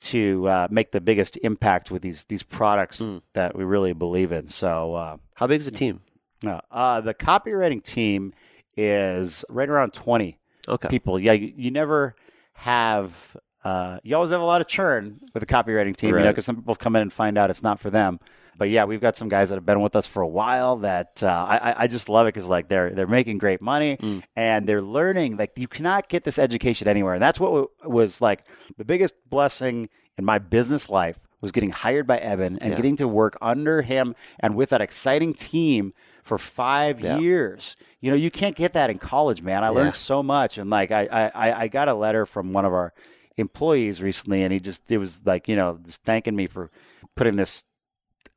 [0.00, 3.22] to uh, make the biggest impact with these these products Mm.
[3.34, 4.46] that we really believe in.
[4.48, 4.94] So.
[4.94, 6.00] Uh, How big is the team?
[6.42, 8.32] No, uh, the copywriting team
[8.76, 10.38] is right around 20
[10.68, 10.88] Okay.
[10.88, 11.18] people.
[11.18, 12.14] Yeah, you, you never
[12.54, 16.30] have, uh, you always have a lot of churn with the copywriting team, you know,
[16.30, 18.20] because some people come in and find out it's not for them.
[18.58, 21.22] But yeah, we've got some guys that have been with us for a while that
[21.22, 24.22] uh, I, I- I just love it because like they're they're making great money Mm.
[24.36, 25.36] and they're learning.
[25.38, 28.44] Like you cannot get this education anywhere, and that's what w- was like
[28.76, 29.88] the biggest blessing
[30.18, 32.76] in my business life was getting hired by Eben and Yeah.
[32.76, 35.92] getting to work under him and with that exciting team
[36.22, 37.18] for five Yeah.
[37.18, 37.76] years.
[38.00, 39.64] You know, you can't get that in college, man.
[39.64, 39.74] I Yeah.
[39.74, 42.92] learned so much, and like I, I, I- got a letter from one of our
[43.36, 46.70] employees recently, and he just it was like you know just thanking me for
[47.14, 47.64] putting this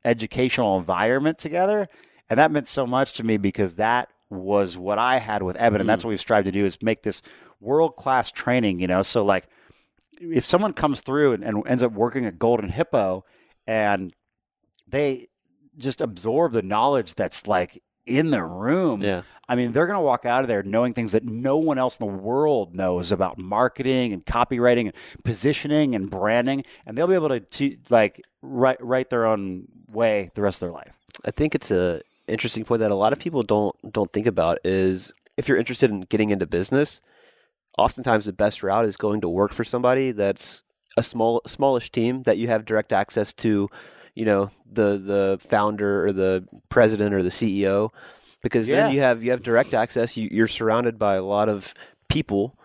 [0.04, 1.88] educational environment together,
[2.28, 5.80] and that meant so much to me because that was what I had with Eben,
[5.80, 6.08] and that's mm-hmm.
[6.08, 7.22] what we've strived to do is make this
[7.60, 8.80] world class training.
[8.80, 9.48] You know, so like
[10.20, 13.24] if someone comes through and, and ends up working at Golden Hippo
[13.66, 14.14] and
[14.88, 15.28] they
[15.78, 19.02] just absorb the knowledge that's like in the room.
[19.02, 19.22] Yeah.
[19.48, 21.98] I mean, they're going to walk out of there knowing things that no one else
[21.98, 24.92] in the world knows about marketing and copywriting and
[25.24, 30.30] positioning and branding, and they'll be able to, to like write write their own way
[30.34, 30.92] the rest of their life.
[31.24, 34.58] I think it's a interesting point that a lot of people don't don't think about
[34.64, 37.00] is if you're interested in getting into business,
[37.78, 40.62] oftentimes the best route is going to work for somebody that's
[40.96, 43.68] a small smallish team that you have direct access to,
[44.16, 47.90] you know, the the founder or the president or the CEO
[48.42, 48.86] because Yeah.
[48.86, 51.72] then you have you have direct access, you, you're surrounded by a lot of
[52.08, 52.58] people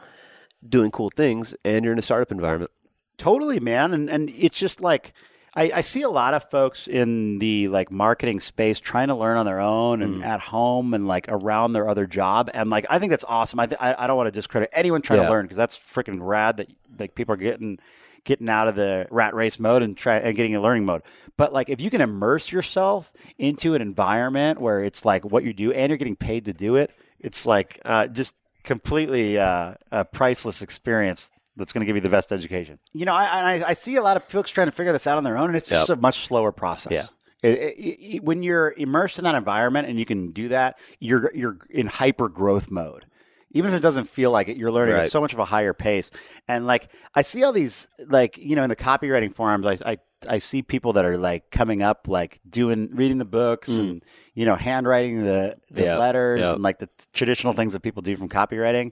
[0.68, 2.72] doing cool things and you're in a startup environment.
[3.18, 3.94] Totally, man.
[3.94, 5.14] And and it's just like
[5.54, 9.38] I, I see a lot of folks in the like marketing space trying to learn
[9.38, 10.26] on their own and mm.
[10.26, 12.50] at home and like around their other job.
[12.54, 13.60] And like I think that's awesome.
[13.60, 15.26] I th- I, I don't want to discredit anyone trying Yeah.
[15.26, 17.80] to learn because that's freaking rad that like people are getting
[18.24, 21.02] getting out of the rat race mode and try and getting a learning mode.
[21.38, 25.54] But like if you can immerse yourself into an environment where it's like what you
[25.54, 30.06] do and you're getting paid to do it, it's like uh, just completely uh, a
[30.06, 32.80] priceless experience that's going to give you the best education.
[32.94, 33.26] You know, I,
[33.58, 35.48] I, I see a lot of folks trying to figure this out on their own,
[35.50, 36.92] and it's just a much slower process.
[36.94, 37.50] Yeah.
[37.50, 41.32] It- it- it- when you're immersed in that environment and you can do that, you're
[41.36, 43.06] you're in hyper growth mode.
[43.54, 45.74] Even if it doesn't feel like it, you're learning at so much of a higher
[45.74, 46.10] pace.
[46.48, 49.98] And like I see all these like you know in the copywriting forums, I I,
[50.28, 54.02] I see people that are like coming up like doing reading the books and
[54.36, 55.86] you know handwriting the the Mm.
[55.86, 55.98] Yeah.
[55.98, 56.54] letters Yeah.
[56.54, 58.92] and like the t- traditional things that people do from copywriting.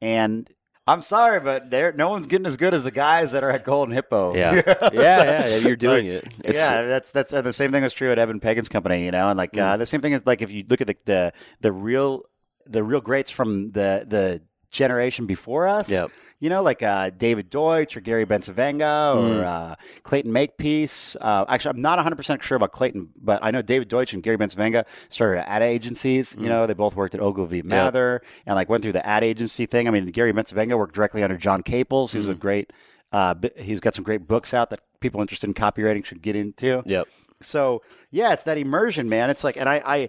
[0.00, 0.48] And
[0.86, 3.62] I'm sorry, but there no one's getting as good as the guys that are at
[3.64, 4.34] Golden Hippo.
[4.34, 4.54] Yeah.
[4.66, 6.24] yeah, yeah, yeah, you're doing it.
[6.42, 9.12] It's- yeah, that's that's uh, the same thing was true at Eben Pagan's company, you
[9.12, 9.62] know, and like Mm.
[9.62, 12.22] uh, the same thing is like if you look at the the, the real
[12.66, 15.90] the real greats from the the generation before us.
[15.90, 16.10] Yep.
[16.40, 18.80] You know, like uh, David Deutsch or Gary Bencivenga
[19.14, 19.40] Mm.
[19.40, 21.16] or uh, Clayton Makepeace.
[21.20, 24.36] Uh, actually, I'm not 100% sure about Clayton, but I know David Deutsch and Gary
[24.38, 26.34] Bencivenga started at ad agencies.
[26.34, 26.42] Mm.
[26.42, 29.66] You know, they both worked at Ogilvy Mather and like went through the ad agency
[29.66, 29.86] thing.
[29.86, 32.14] I mean, Gary Bencivenga worked directly under John Caples, Mm.
[32.14, 32.72] who's a great,
[33.12, 36.82] uh, he's got some great books out that people interested in copywriting should get into.
[36.86, 37.06] Yep.
[37.40, 39.30] So yeah, it's that immersion, man.
[39.30, 40.08] It's like, and I, I,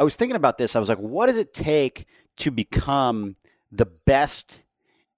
[0.00, 0.74] I was thinking about this.
[0.74, 2.06] I was like, what does it take
[2.38, 3.36] to become
[3.70, 4.64] the best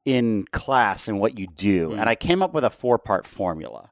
[0.05, 1.91] in class in what you do?
[1.91, 2.01] Hmm.
[2.01, 3.91] And I came up with a four part formula.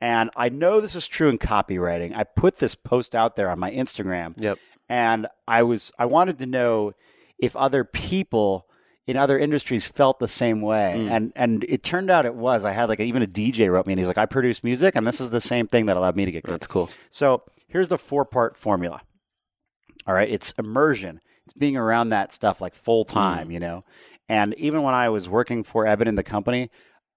[0.00, 2.12] And I know this is true in copywriting.
[2.16, 4.34] I put this post out there on my Instagram.
[4.36, 4.58] Yep.
[4.88, 6.94] And I was, I wanted to know
[7.38, 8.66] if other people
[9.06, 11.04] in other industries felt the same way.
[11.04, 11.12] Hmm.
[11.12, 12.64] And and it turned out it was.
[12.64, 15.06] I had like even a DJ wrote me and he's like, I produce music and
[15.06, 16.54] this is the same thing that allowed me to get good.
[16.54, 16.90] That's cool.
[17.10, 19.02] So here's the four part formula.
[20.06, 21.20] All right, it's immersion.
[21.44, 23.52] It's being around that stuff like full time, mm.
[23.52, 23.84] you know.
[24.28, 26.70] And even when I was working for Eben in the company,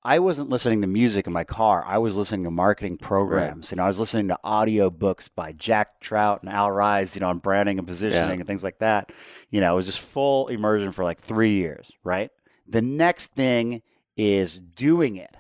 [0.04, 1.84] I wasn't listening to music in my car.
[1.86, 3.72] I was listening to marketing programs.
[3.72, 7.22] You know, I was listening to audio books by Jack Trout and Al Ries, you
[7.22, 8.36] know, on branding and positioning Yeah.
[8.36, 9.12] and things like that.
[9.50, 12.30] You know, it was just full immersion for like three years, right?
[12.68, 13.82] The next thing
[14.16, 15.36] is doing it.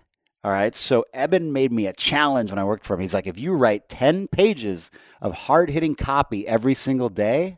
[0.45, 0.75] All right.
[0.75, 2.99] So Eben made me a challenge when I worked for him.
[2.99, 7.57] He's like, if you write 10 pages of hard hitting copy every single day,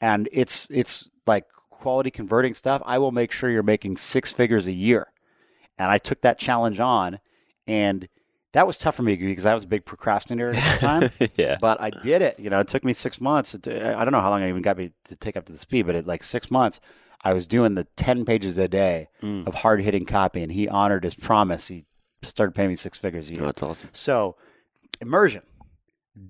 [0.00, 4.68] and it's it's like quality converting stuff, I will make sure you're making six figures
[4.68, 5.08] a year.
[5.76, 7.18] And I took that challenge on
[7.66, 8.06] and
[8.52, 11.30] that was tough for me because I was a big procrastinator at the time.
[11.36, 11.58] Yeah.
[11.60, 12.38] But I did it.
[12.38, 13.54] You know, it took me six months.
[13.54, 15.58] It, I don't know how long I even got me to take up to the
[15.58, 16.78] speed, but at like six months,
[17.24, 19.48] I was doing the 10 pages a day Mm.
[19.48, 20.40] of hard hitting copy.
[20.44, 21.66] And he honored his promise.
[21.66, 21.86] He
[22.30, 23.42] started paying me six figures a year.
[23.42, 23.90] Oh, that's awesome.
[23.92, 24.36] So,
[25.00, 25.42] immersion,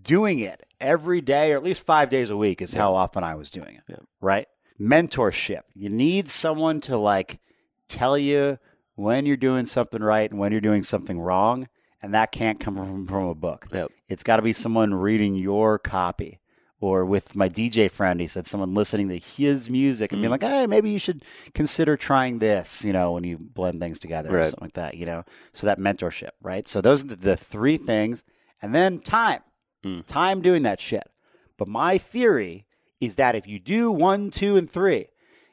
[0.03, 3.35] doing it every day or at least five days a week is how often I
[3.35, 3.83] was doing it.
[3.89, 3.97] Yeah.
[4.21, 4.49] Right?
[4.81, 5.63] Mentorship.
[5.75, 7.41] You need someone to like
[7.89, 8.59] tell you
[8.97, 11.69] when you're doing something right and when you're doing something wrong.
[12.03, 13.67] And that can't come from, from a book.
[13.73, 13.91] Yep.
[14.09, 16.41] It's got to be someone reading your copy.
[16.85, 20.43] Or with my DJ friend, he said someone listening to his music and being like,
[20.43, 21.25] hey, maybe you should
[21.55, 25.07] consider trying this, you know, when you blend things together or something like that, you
[25.07, 25.25] know?
[25.55, 26.69] So that mentorship, right?
[26.69, 28.23] So those are the, the three things.
[28.61, 29.41] And then time,
[29.83, 30.05] Mm.
[30.07, 31.09] time doing that shit.
[31.57, 32.67] But my theory
[33.01, 35.07] is that if you do one, two, and three,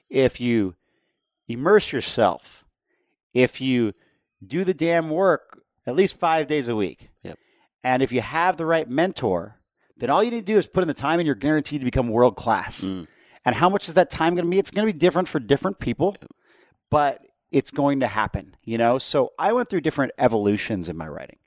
[0.09, 0.75] if you
[1.47, 2.65] immerse yourself,
[3.33, 3.93] if you
[4.45, 7.37] do the damn work at least five days a week, Yep.
[7.85, 9.55] and if you have the right mentor,
[10.01, 11.85] then all you need to do is put in the time and you're guaranteed to
[11.85, 12.83] become world class.
[12.83, 13.07] Mm.
[13.45, 14.59] And how much is that time going to be?
[14.59, 16.17] It's going to be different for different people,
[16.89, 17.21] but
[17.51, 18.97] it's going to happen, you know?
[18.97, 21.37] So I went through different evolutions in my writing.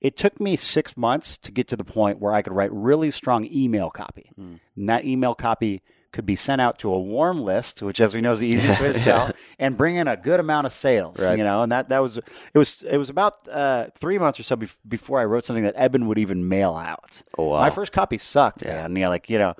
[0.00, 3.10] It took me six months to get to the point where I could write really
[3.10, 4.30] strong email copy.
[4.76, 5.82] And that email copy
[6.14, 8.80] could be sent out to a warm list, which, as we know, is the easiest
[8.80, 11.20] way to sell, and bring in a good amount of sales.
[11.28, 11.36] Right.
[11.36, 14.44] You know, and that that was it was it was about uh, three months or
[14.44, 17.22] so bef- before I wrote something that Eben would even mail out.
[17.36, 17.60] Oh, wow.
[17.60, 18.82] My first copy sucked, Yeah.
[18.82, 18.96] man.
[18.96, 19.54] You know, like you know,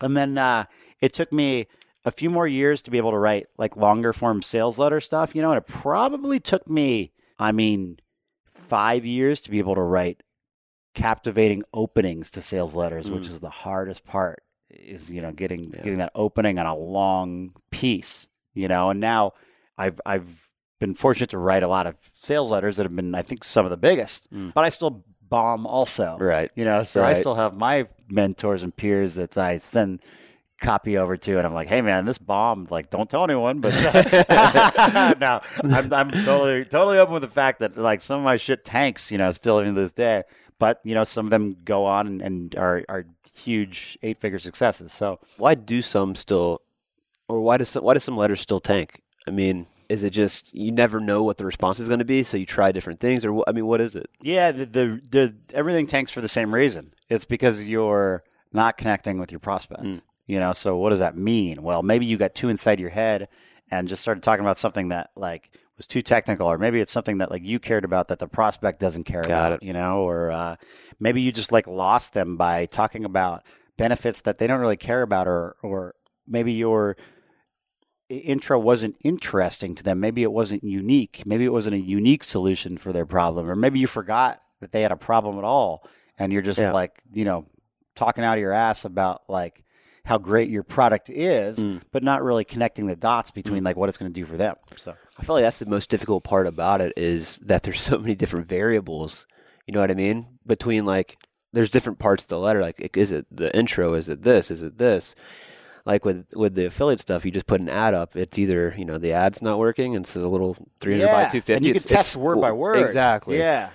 [0.00, 0.64] and then uh,
[1.00, 1.66] it took me
[2.06, 5.34] a few more years to be able to write like longer form sales letter stuff.
[5.34, 7.98] You know, and it probably took me, I mean,
[8.54, 10.22] five years to be able to write
[10.94, 13.30] captivating openings to sales letters, which Mm.
[13.30, 14.42] is the hardest part.
[14.70, 18.28] Is you know getting getting that opening on a long piece.
[18.54, 19.32] You know, and now
[19.78, 23.22] I've I've been fortunate to write a lot of sales letters that have been I
[23.22, 24.52] think some of the biggest, Mm.
[24.54, 26.16] but I still bomb also.
[26.18, 26.50] Right.
[26.54, 30.00] You know, so I still have my mentors and peers that I send
[30.60, 32.70] copy over to, and I'm like, hey man, this bombed.
[32.70, 33.74] Like, don't tell anyone, but
[35.20, 38.64] no, I'm I'm totally totally open with the fact that like some of my shit
[38.64, 40.24] tanks, you know, still even to this day.
[40.58, 44.38] But you know, some of them go on and, and are are huge eight figure
[44.38, 44.92] successes.
[44.92, 46.62] So Why do some still,
[47.28, 49.02] or why does some, why do some letters still tank?
[49.28, 52.22] I mean, is it just you never know what the response is going to be,
[52.22, 54.08] so you try different things, or I mean, what is it?
[54.22, 56.92] yeah, the, the the everything tanks for the same reason.
[57.08, 59.82] It's because you're not connecting with your prospect.
[59.82, 60.00] Mm.
[60.26, 61.62] You know, so what does that mean?
[61.62, 63.28] Well, maybe you got two inside your head
[63.70, 67.18] and just started talking about something that like was too technical, or maybe it's something
[67.18, 69.52] that like you cared about that the prospect doesn't care Got about.
[69.54, 69.62] it.
[69.62, 70.56] You know, or uh,
[70.98, 73.44] maybe you just like lost them by talking about
[73.76, 75.94] benefits that they don't really care about, or or
[76.26, 76.96] maybe your
[78.08, 80.00] intro wasn't interesting to them.
[80.00, 81.22] Maybe it wasn't unique.
[81.26, 84.82] Maybe it wasn't a unique solution for their problem, or maybe you forgot that they
[84.82, 85.86] had a problem at all,
[86.18, 86.72] and you're just Yeah.
[86.72, 87.46] like you know
[87.94, 89.64] talking out of your ass about like
[90.06, 91.80] how great your product is, Mm.
[91.92, 94.54] but not really connecting the dots between like what it's going to do for them.
[94.76, 97.98] So I feel like that's the most difficult part about it is that there's so
[97.98, 99.26] many different variables.
[99.66, 100.26] You know what I mean?
[100.46, 101.18] Between like,
[101.52, 102.60] there's different parts of the letter.
[102.62, 103.94] Like, is it the intro?
[103.94, 104.50] Is it this?
[104.50, 105.14] Is it this?
[105.84, 108.16] Like with with the affiliate stuff, you just put an ad up.
[108.16, 111.52] It's either you know the ad's not working, and it's a little 300 by 250.
[111.54, 112.78] and you can It's- test it's- word by word.
[112.80, 113.38] Exactly.
[113.38, 113.70] Yeah.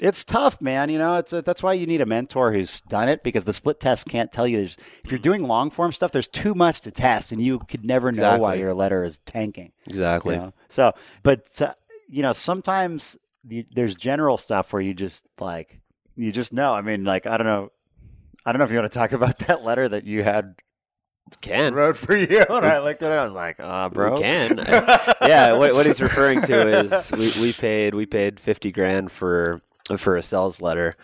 [0.00, 0.90] It's tough, man.
[0.90, 3.52] You know, it's a, that's why you need a mentor who's done it because the
[3.52, 4.60] split test can't tell you.
[4.60, 8.12] If you're doing long form stuff, there's too much to test, and you could never
[8.12, 9.72] know why your letter is tanking.
[9.86, 10.34] Exactly.
[10.34, 10.54] You know?
[10.68, 10.92] So,
[11.22, 11.74] but uh,
[12.08, 15.80] you know, sometimes there's general stuff where you just like
[16.16, 16.74] you just know.
[16.74, 17.70] I mean, like I don't know,
[18.44, 20.56] I don't know if you want to talk about that letter that you had
[21.40, 23.14] Can wrote for you, and I looked at it.
[23.14, 24.58] I was like, uh, bro, We can.
[25.22, 29.62] yeah, what, what he's referring to is we, we paid we paid fifty grand for
[29.96, 30.94] for a sales letter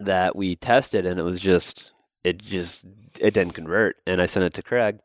[0.00, 1.92] that we tested, and it was just
[2.24, 2.84] it just
[3.20, 4.98] it didn't convert, and I sent it to Craig,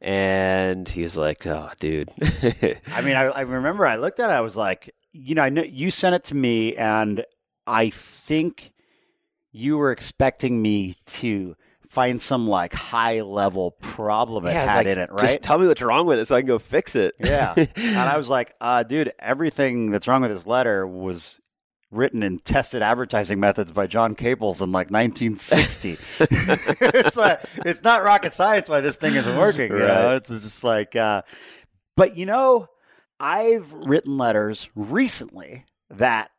[0.00, 4.34] and he was like, "Oh, dude." I mean, I, I remember I looked at it.
[4.34, 7.24] I was like, you know, I know you sent it to me, and
[7.66, 8.72] I think
[9.52, 11.54] you were expecting me to
[11.92, 15.20] find some like high level problem it Yeah, I had like, in it, right?
[15.20, 17.14] Just tell me what's wrong with it so I can go fix it.
[17.18, 17.54] yeah.
[17.76, 21.38] and I was like, uh, dude, everything that's wrong with this letter was
[21.92, 25.96] written in tested advertising methods by John Caples in like 1960.
[26.20, 29.70] it's like it's not rocket science why this thing isn't working.
[29.70, 31.22] You know, it's just like, uh,
[31.96, 32.68] but you know,
[33.20, 36.30] I've written letters recently that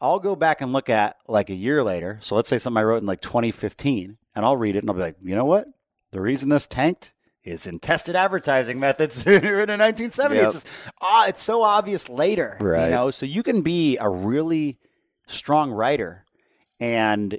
[0.00, 2.18] I'll go back and look at like a year later.
[2.22, 4.96] So let's say something I wrote in like 2015, and I'll read it and I'll
[4.96, 5.66] be like, you know what?
[6.12, 10.36] The reason this tanked is in tested advertising methods written in 1970.
[10.36, 10.44] Yep.
[10.44, 12.86] It's just, ah, it's so obvious later, Right.
[12.86, 14.78] You know, so you can be a really
[15.30, 16.24] strong writer
[16.78, 17.38] and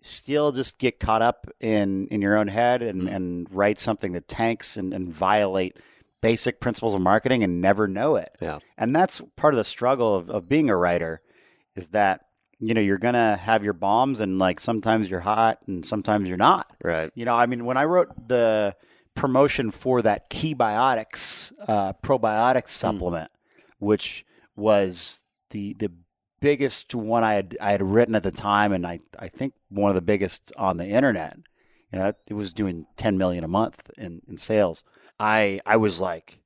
[0.00, 3.14] still just get caught up in in your own head and Mm.
[3.14, 5.76] and write something that tanks and, and violate
[6.22, 8.28] basic principles of marketing and never know it.
[8.40, 8.58] Yeah.
[8.76, 11.22] And that's part of the struggle of, of being a writer
[11.76, 12.26] is that,
[12.58, 16.28] you know, you're going to have your bombs and like sometimes you're hot and sometimes
[16.28, 16.70] you're not.
[16.84, 17.10] Right.
[17.14, 18.76] You know, I mean, when I wrote the
[19.14, 23.30] promotion for that Keybiotics uh, probiotics supplement,
[23.78, 24.24] which
[24.56, 25.90] was the the
[26.40, 29.90] biggest one I had I had written at the time, and I I think one
[29.90, 31.36] of the biggest on the internet.
[31.92, 34.84] You know, it was doing ten million a month in, in sales.
[35.18, 36.39] I I was like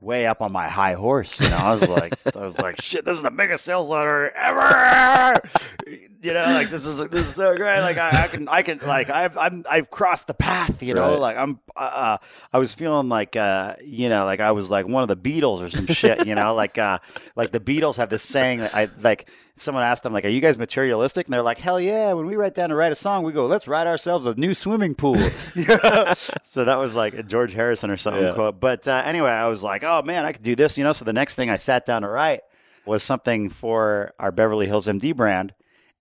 [0.00, 1.40] way up on my high horse.
[1.40, 4.30] You know, I was like, I was like, shit, this is the biggest sales letter
[4.30, 5.40] ever.
[5.86, 7.80] You know, like this is this is so great.
[7.80, 10.82] Like I, I can I can like I've I'm I've crossed the path.
[10.82, 11.18] You know, Right.
[11.20, 12.16] like I'm uh,
[12.52, 15.60] I was feeling like uh you know like I was like one of the Beatles
[15.62, 16.26] or some shit.
[16.26, 16.98] You know, like uh
[17.36, 19.28] like the Beatles have this saying that I like.
[19.56, 22.34] Someone asked them like, "Are you guys materialistic?" And they're like, "Hell yeah!" When we
[22.34, 25.16] write down to write a song, we go, "Let's write ourselves a new swimming pool."
[26.42, 28.34] so that was like a George Harrison or something Yeah.
[28.34, 28.58] quote.
[28.58, 30.92] But uh, anyway, I was like, "Oh man, I could do this," you know.
[30.92, 32.40] So the next thing I sat down to write
[32.84, 35.54] was something for our Beverly Hills MD brand,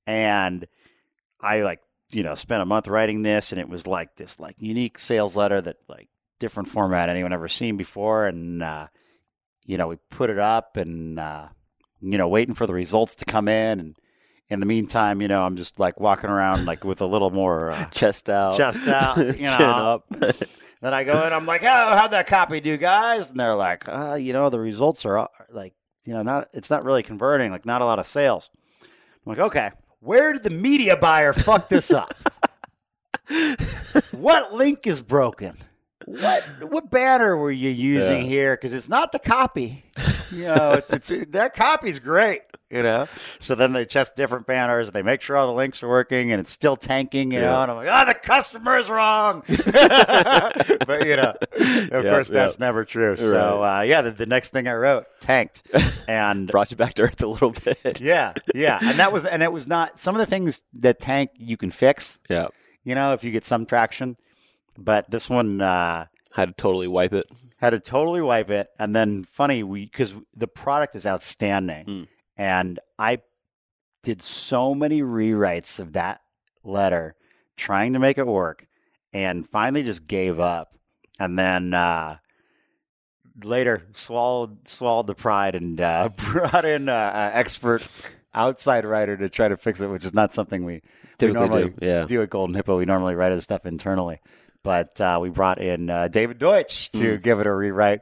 [0.08, 0.68] and
[1.40, 1.80] I like
[2.12, 5.36] you know spent a month writing this, and it was like this like unique sales
[5.36, 8.88] letter that like different format anyone ever seen before, and uh,
[9.66, 11.50] you know we put it up and uh,
[12.04, 13.96] you know waiting for the results to come in, and
[14.50, 17.72] in the meantime, you know I'm just like walking around like with a little more
[17.72, 18.58] uh, Chest out.
[18.58, 20.06] chest out, you Chin up.
[20.82, 23.30] Then I go in, I'm like, oh, how'd that copy do, guys?
[23.30, 25.74] And they're like, uh, you know, the results are like,
[26.04, 28.50] you know, not it's not really converting, like not a lot of sales.
[28.82, 28.90] I'm
[29.30, 32.14] like, okay, where did the media buyer fuck this up?
[34.12, 35.56] what link is broken?
[36.06, 38.28] What what banner were you using Yeah.
[38.28, 38.54] here?
[38.56, 39.84] Because it's not the copy.
[40.32, 42.42] You know, it's it's that copy's great.
[42.72, 44.90] You know, so then they test different banners.
[44.90, 47.32] They make sure all the links are working, and it's still tanking.
[47.32, 47.62] You know, Yeah.
[47.62, 49.44] and I'm like, oh, the customer's wrong.
[49.48, 52.34] but you know, of Yeah, course, yeah.
[52.34, 53.16] that's never true.
[53.16, 55.62] So uh, yeah, the, the next thing I wrote tanked,
[56.08, 58.00] and Brought you back to earth a little bit.
[58.02, 61.30] yeah, yeah, and that was and it was not some of the things that tank
[61.38, 62.18] you can fix.
[62.28, 62.48] Yeah.
[62.84, 64.18] You know, if you get some traction,
[64.78, 67.26] but this one uh, Had to totally wipe it.
[67.58, 68.68] had to totally wipe it.
[68.80, 72.08] And then funny, we because the product is outstanding, Mm.
[72.38, 73.20] and I
[74.04, 76.22] did so many rewrites of that
[76.64, 77.16] letter
[77.56, 78.66] trying to make it work,
[79.14, 80.74] and finally just gave up.
[81.20, 82.18] And then uh,
[83.44, 87.88] later swallowed swallowed the pride and uh, brought in uh, an expert
[88.34, 90.82] outside writer to try to fix it, which is not something we,
[91.22, 92.06] we normally do, yeah.
[92.06, 92.78] do at Golden Hippo.
[92.78, 94.20] We normally write the stuff internally,
[94.64, 98.02] but uh, we brought in uh, David Deutsch to give it a rewrite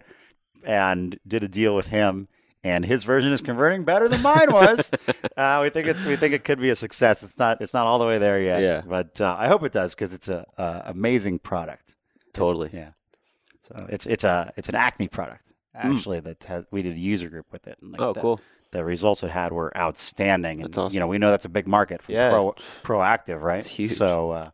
[0.63, 2.27] and did a deal with him.
[2.63, 4.91] And his version is converting better than mine was.
[5.37, 7.23] uh, we think it's we think it could be a success.
[7.23, 8.61] It's not it's not all the way there yet.
[8.61, 8.81] Yeah.
[8.87, 11.95] but uh, I hope it does because it's a, a amazing product.
[12.33, 12.69] Totally.
[12.71, 12.91] Yeah.
[13.63, 17.29] So it's it's a it's an acne product actually that has, we did a user
[17.29, 17.77] group with it.
[17.81, 18.41] And like Oh, the, cool.
[18.71, 20.57] The results it had were outstanding.
[20.57, 20.93] And, That's awesome.
[20.93, 22.29] You know, we know that's a big market for Yeah.
[22.29, 22.53] pro
[22.83, 23.59] Proactiv, right?
[23.59, 23.91] It's huge.
[23.91, 24.49] So uh,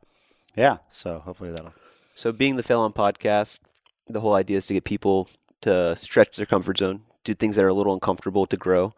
[0.56, 0.78] yeah.
[0.90, 1.74] So hopefully that'll.
[2.18, 3.60] So, being the Fail On podcast,
[4.08, 5.30] the whole idea is to get people
[5.62, 8.96] to stretch their comfort zone, do things that are a little uncomfortable to grow.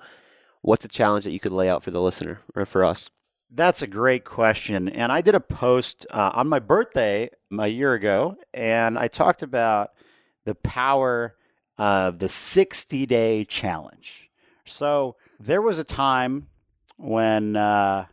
[0.62, 3.10] What's a challenge that you could lay out for the listener or for us?
[3.52, 4.88] That's a great question.
[4.88, 9.44] And I did a post uh, on my birthday a year ago, and I talked
[9.44, 9.90] about
[10.46, 11.36] the power
[11.78, 14.30] of the 60 day challenge.
[14.64, 16.48] So there was a time
[16.96, 18.06] when uh,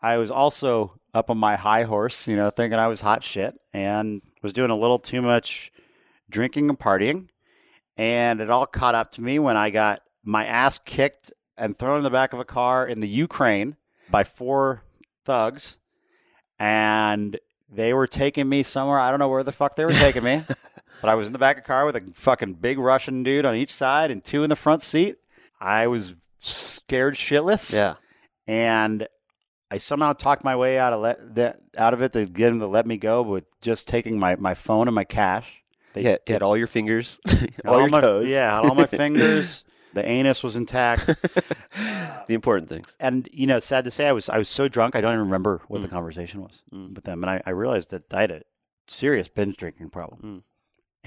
[0.00, 3.58] I was also up on my high horse, you know, thinking I was hot shit
[3.72, 5.72] and was doing a little too much
[6.28, 7.28] drinking and partying.
[7.96, 11.96] And it all caught up to me when I got my ass kicked and thrown
[11.98, 13.76] in the back of a car in the Ukraine
[14.10, 14.82] by four
[15.24, 15.78] thugs,
[16.58, 17.38] and
[17.72, 18.98] they were taking me somewhere.
[18.98, 20.42] I don't know where the fuck they were taking me,
[21.00, 23.44] but I was in the back of a car with a fucking big Russian dude
[23.46, 25.16] on each side and two in the front seat.
[25.60, 27.94] I was scared shitless, Yeah.
[28.46, 29.08] and
[29.70, 32.60] I somehow talked my way out of let that out of it to get them
[32.60, 35.62] to let me go with just taking my, my phone and my cash.
[35.92, 38.26] They You had, all your fingers, had all your my, toes.
[38.28, 39.64] Yeah, all my fingers.
[39.94, 41.06] The anus was intact.
[42.26, 42.94] the important things.
[43.00, 45.24] and you know, sad to say, I was I was so drunk I don't even
[45.24, 45.84] remember what Mm.
[45.84, 48.42] the conversation was with them, and I, I realized that I had a
[48.86, 50.20] serious binge drinking problem.
[50.22, 50.42] Mm.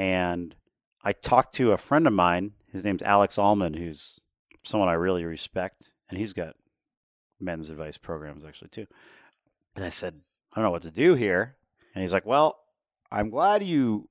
[0.03, 0.55] And
[1.03, 2.53] I talked to a friend of mine.
[2.71, 4.19] His name's Alex Allman, who's
[4.63, 6.55] someone I really respect, and he's got
[7.39, 8.87] men's advice programs actually too.
[9.75, 10.15] And I said,
[10.53, 11.55] I don't know what to do here,
[11.95, 12.57] and he's like, Well,
[13.11, 14.09] I'm glad you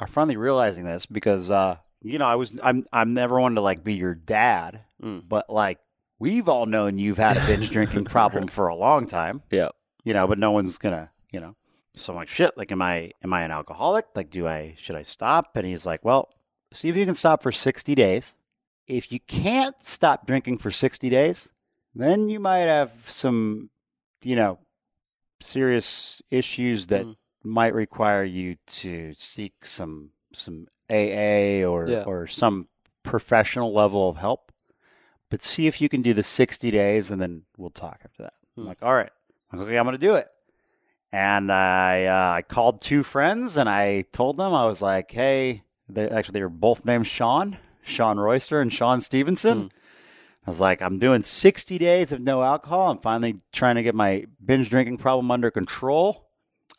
[0.00, 3.60] are finally realizing this because uh, you know I was I'm I'm never one to
[3.60, 5.22] like be your dad, Mm.
[5.28, 5.78] but like
[6.18, 9.68] we've all known you've had a binge drinking problem for a long time, Yeah.
[10.04, 11.54] you know, but no one's gonna, you know.
[11.94, 14.06] So I'm like, shit, like am I am I an alcoholic?
[14.16, 15.56] Like do I should I stop?
[15.56, 16.28] And he's like, Well,
[16.72, 18.34] see if you can stop for sixty days.
[18.88, 21.50] If you can't stop drinking for sixty days,
[21.98, 23.70] then you might have some,
[24.22, 24.58] you know,
[25.40, 27.16] serious issues that Mm.
[27.44, 32.02] might require you to seek some some AA or Yeah.
[32.04, 32.68] or some
[33.02, 34.52] professional level of help.
[35.30, 38.34] But see if you can do the 60 days and then we'll talk after that.
[38.56, 38.68] I'm Hmm.
[38.68, 39.10] like, all right,
[39.54, 40.28] okay, I'm going to do it.
[41.12, 45.62] And I uh, I called two friends and I told them I was like, hey,
[45.88, 49.62] they actually they were both named Sean, Sean Royster and Sean Stephenson.
[49.62, 49.66] Hmm.
[50.48, 52.90] I was like, I'm doing 60 days of no alcohol.
[52.90, 56.30] I'm finally trying to get my binge drinking problem under control.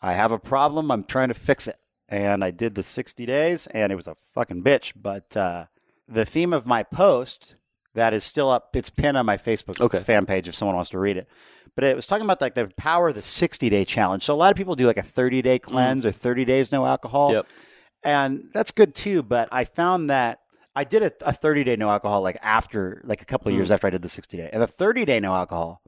[0.01, 0.89] I have a problem.
[0.89, 1.75] I'm trying to fix it.
[2.07, 4.93] And I did the 60 days, and it was a fucking bitch.
[4.99, 5.65] But uh,
[6.07, 7.57] the theme of my post
[7.93, 9.99] that is still up, it's pinned on my Facebook Okay.
[9.99, 11.27] fan page if someone wants to read it.
[11.75, 14.23] But it was talking about like the power of the 60 day challenge.
[14.23, 16.87] So a lot of people do like a 30 day cleanse or 30 days no
[16.87, 17.33] alcohol.
[17.33, 17.45] Yep.
[18.03, 19.21] And that's good too.
[19.21, 20.39] But I found that
[20.79, 23.69] I did a, a 30 day no alcohol like after, like a couple of years
[23.71, 24.49] after I did the 60 day.
[24.53, 25.81] And the 30 day no alcohol,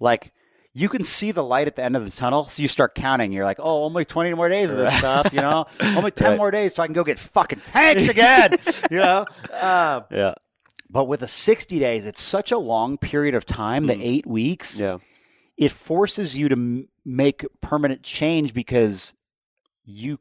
[0.00, 0.32] like
[0.74, 2.46] you can see the light at the end of the tunnel.
[2.46, 3.32] So you start counting.
[3.32, 5.64] You're like, oh, only 20 more days of this stuff, you know?
[5.80, 6.36] only 10 Right.
[6.36, 8.50] more days so I can go get fucking tanked again,
[8.90, 9.24] you know?
[9.50, 10.34] Uh, Yeah.
[10.90, 14.76] but with a 60 days, it's such a long period of time, the eight weeks.
[14.76, 14.80] Mm.
[14.82, 14.98] Yeah.
[15.56, 19.14] It forces you to m- make permanent change because
[19.84, 20.20] you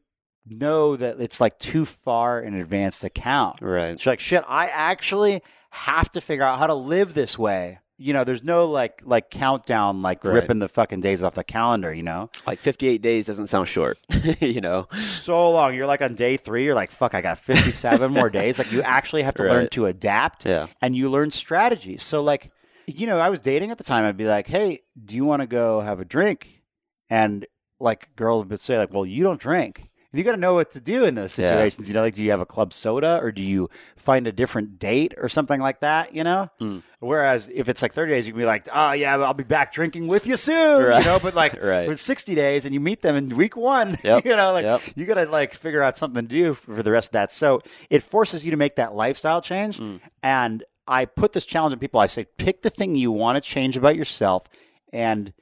[0.49, 3.55] know that it's like too far in advance to count.
[3.61, 3.89] Right.
[3.89, 4.43] It's like shit.
[4.47, 5.41] I actually
[5.71, 7.79] have to figure out how to live this way.
[7.99, 10.33] You know, there's no like like countdown, like Right.
[10.35, 11.91] ripping the fucking days off the calendar.
[11.91, 13.97] You know, Like 58 days doesn't sound short,
[14.39, 14.87] you know?
[14.95, 15.73] so long.
[15.73, 16.63] You're like on day three.
[16.65, 18.59] You're like, fuck, I got 57 more days.
[18.59, 19.71] Like you actually have to learn Right.
[19.71, 20.45] to adapt.
[20.45, 20.67] Yeah.
[20.81, 22.03] and you learn strategies.
[22.03, 22.51] So like,
[22.85, 24.05] you know, I was dating at the time.
[24.05, 26.61] I'd be like, hey, do you want to go have a drink?
[27.09, 27.45] And
[27.79, 29.89] like, girl would say like, well, you don't drink.
[30.11, 31.47] And you got to know what to do in those Yeah.
[31.47, 31.89] situations.
[31.89, 34.79] You know, like, do you have a club soda or do you find a different
[34.79, 36.15] date or something like that?
[36.15, 36.47] You know.
[36.61, 36.81] Mm.
[36.99, 39.73] Whereas if it's like 30 days, you can be like, oh yeah, I'll be back
[39.73, 40.81] drinking with you soon.
[40.83, 40.99] Right.
[41.03, 41.87] You know, but like Right.
[41.87, 44.25] with 60 days and you meet them in week one, Yep.
[44.25, 44.81] you know, like Yep.
[44.95, 47.31] you got to like figure out something to do for the rest of that.
[47.31, 49.77] So it forces you to make that lifestyle change.
[49.79, 49.99] Mm.
[50.23, 51.99] And I put this challenge on people.
[51.99, 54.45] I say, pick the thing you want to change about yourself
[54.93, 55.33] and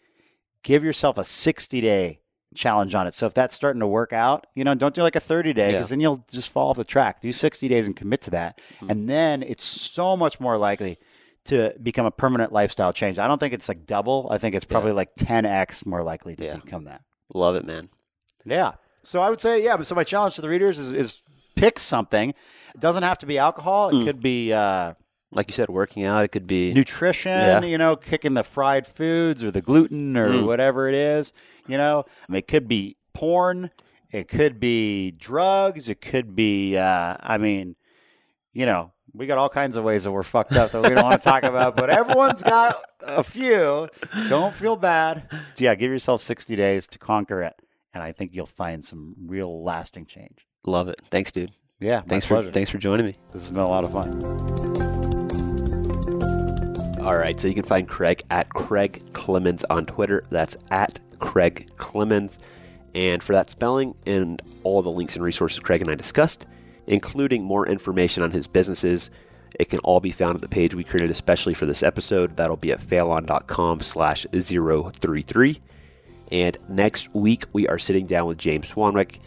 [0.64, 2.20] give yourself a 60 day
[2.56, 3.14] challenge on it.
[3.14, 5.66] So if that's starting to work out, you know, don't do like a 30 day
[5.68, 5.72] Yeah.
[5.74, 7.22] because then you'll just fall off the track.
[7.22, 8.60] Do 60 days and commit to that.
[8.80, 8.90] Hmm.
[8.90, 10.98] And then it's so much more likely
[11.46, 13.20] to become a permanent lifestyle change.
[13.20, 14.28] I don't think it's like double.
[14.32, 16.56] I think it's probably like 10x more likely to Yeah.
[16.58, 17.02] become that.
[17.34, 17.90] Love it, man.
[18.46, 18.74] Yeah.
[19.04, 19.78] So I would say, yeah.
[19.78, 21.22] But so my challenge to the readers is, is
[21.56, 22.30] pick something.
[22.30, 23.90] It doesn't have to be alcohol.
[23.90, 24.06] It Mm.
[24.06, 24.94] could be uh,
[25.32, 26.74] Like you said, working out, it could be.
[26.74, 27.32] nutrition.
[27.32, 27.62] Yeah.
[27.64, 30.46] You know, kicking the fried foods or the gluten or Mm.
[30.46, 31.34] whatever it is.
[31.68, 33.72] You know, it could be porn.
[34.12, 35.90] It could be drugs.
[35.90, 36.78] It could be.
[36.78, 37.76] Uh, I mean,
[38.54, 38.92] you know.
[39.18, 41.24] We got all kinds of ways that we're fucked up that we don't want to
[41.24, 42.76] talk about, but everyone's got
[43.08, 43.88] a few.
[44.28, 45.30] Don't feel bad.
[45.54, 47.54] So yeah, give yourself 60 days to conquer it,
[47.94, 50.46] and I think you'll find some real lasting change.
[50.66, 51.00] Love it.
[51.06, 51.52] Thanks, dude.
[51.80, 52.52] Yeah, Thanks for pleasure.
[52.52, 53.16] thanks for joining me.
[53.32, 55.05] This has been a lot of fun.
[57.06, 60.24] All right, so you can find Craig at Craig Clemens on Twitter.
[60.32, 62.40] That's at Craig Clemens.
[62.96, 66.48] And for that spelling and all the links and resources Craig and I discussed,
[66.88, 69.12] including more information on his businesses,
[69.60, 72.36] it can all be found at the page we created especially for this episode.
[72.38, 75.62] That'll be at failon.com slash 033.
[76.32, 79.20] And next week, we are sitting down with James Swanwick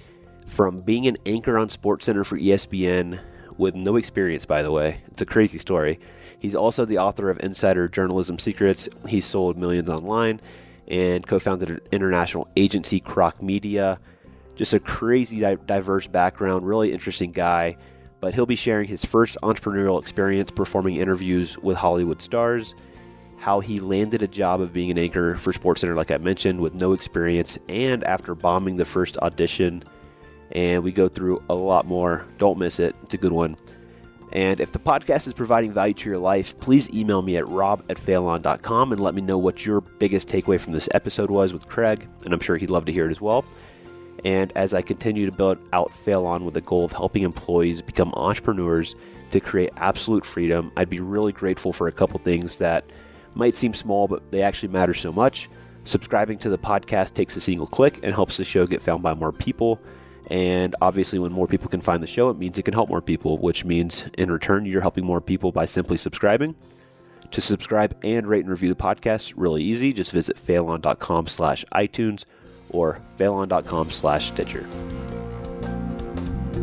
[0.48, 3.20] from being an anchor on SportsCenter for ESPN
[3.56, 5.00] with no experience, by the way.
[5.12, 6.00] It's a crazy story.
[6.38, 8.88] He's also the author of Insider Journalism Secrets.
[9.06, 10.40] He sold millions online
[10.86, 14.00] and co founded an international agency, Croc Media.
[14.56, 17.76] Just a crazy, di- diverse background, really interesting guy.
[18.20, 22.74] But he'll be sharing his first entrepreneurial experience performing interviews with Hollywood stars
[23.38, 26.74] how he landed a job of being an anchor for SportsCenter, like I mentioned, with
[26.74, 29.84] no experience, and after bombing the first audition.
[30.52, 32.26] And we go through a lot more.
[32.38, 32.96] Don't miss it.
[33.02, 33.56] It's a good one.
[34.32, 37.82] And if the podcast is providing value to your life, please email me at rob
[37.88, 41.66] at failon.com and let me know what your biggest takeaway from this episode was with
[41.66, 42.06] Craig.
[42.24, 43.44] And I'm sure he'd love to hear it as well.
[44.24, 48.12] And as I continue to build out Failon with the goal of helping employees become
[48.14, 48.94] entrepreneurs
[49.30, 52.84] to create absolute freedom, I'd be really grateful for a couple things that
[53.34, 55.48] might seem small, but they actually matter so much.
[55.84, 59.14] Subscribing to the podcast takes a single click and helps the show get found by
[59.14, 59.80] more people.
[60.28, 63.00] And obviously, when more people can find the show, it means it can help more
[63.00, 66.54] people, which means in return, you're helping more people by simply subscribing.
[67.30, 69.92] To subscribe and rate and review the podcast, really easy.
[69.92, 72.24] Just visit failon.com slash iTunes
[72.70, 74.66] or failon.com slash Stitcher.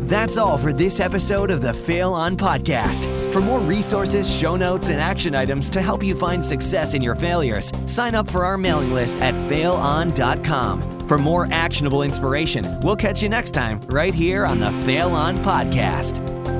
[0.04, 3.04] That's all for this episode of the Fail On Podcast.
[3.32, 7.14] For more resources, show notes, and action items to help you find success in your
[7.14, 11.08] failures, sign up for our mailing list at failon.com.
[11.08, 15.36] For more actionable inspiration, we'll catch you next time right here on the Fail On
[15.38, 16.55] Podcast.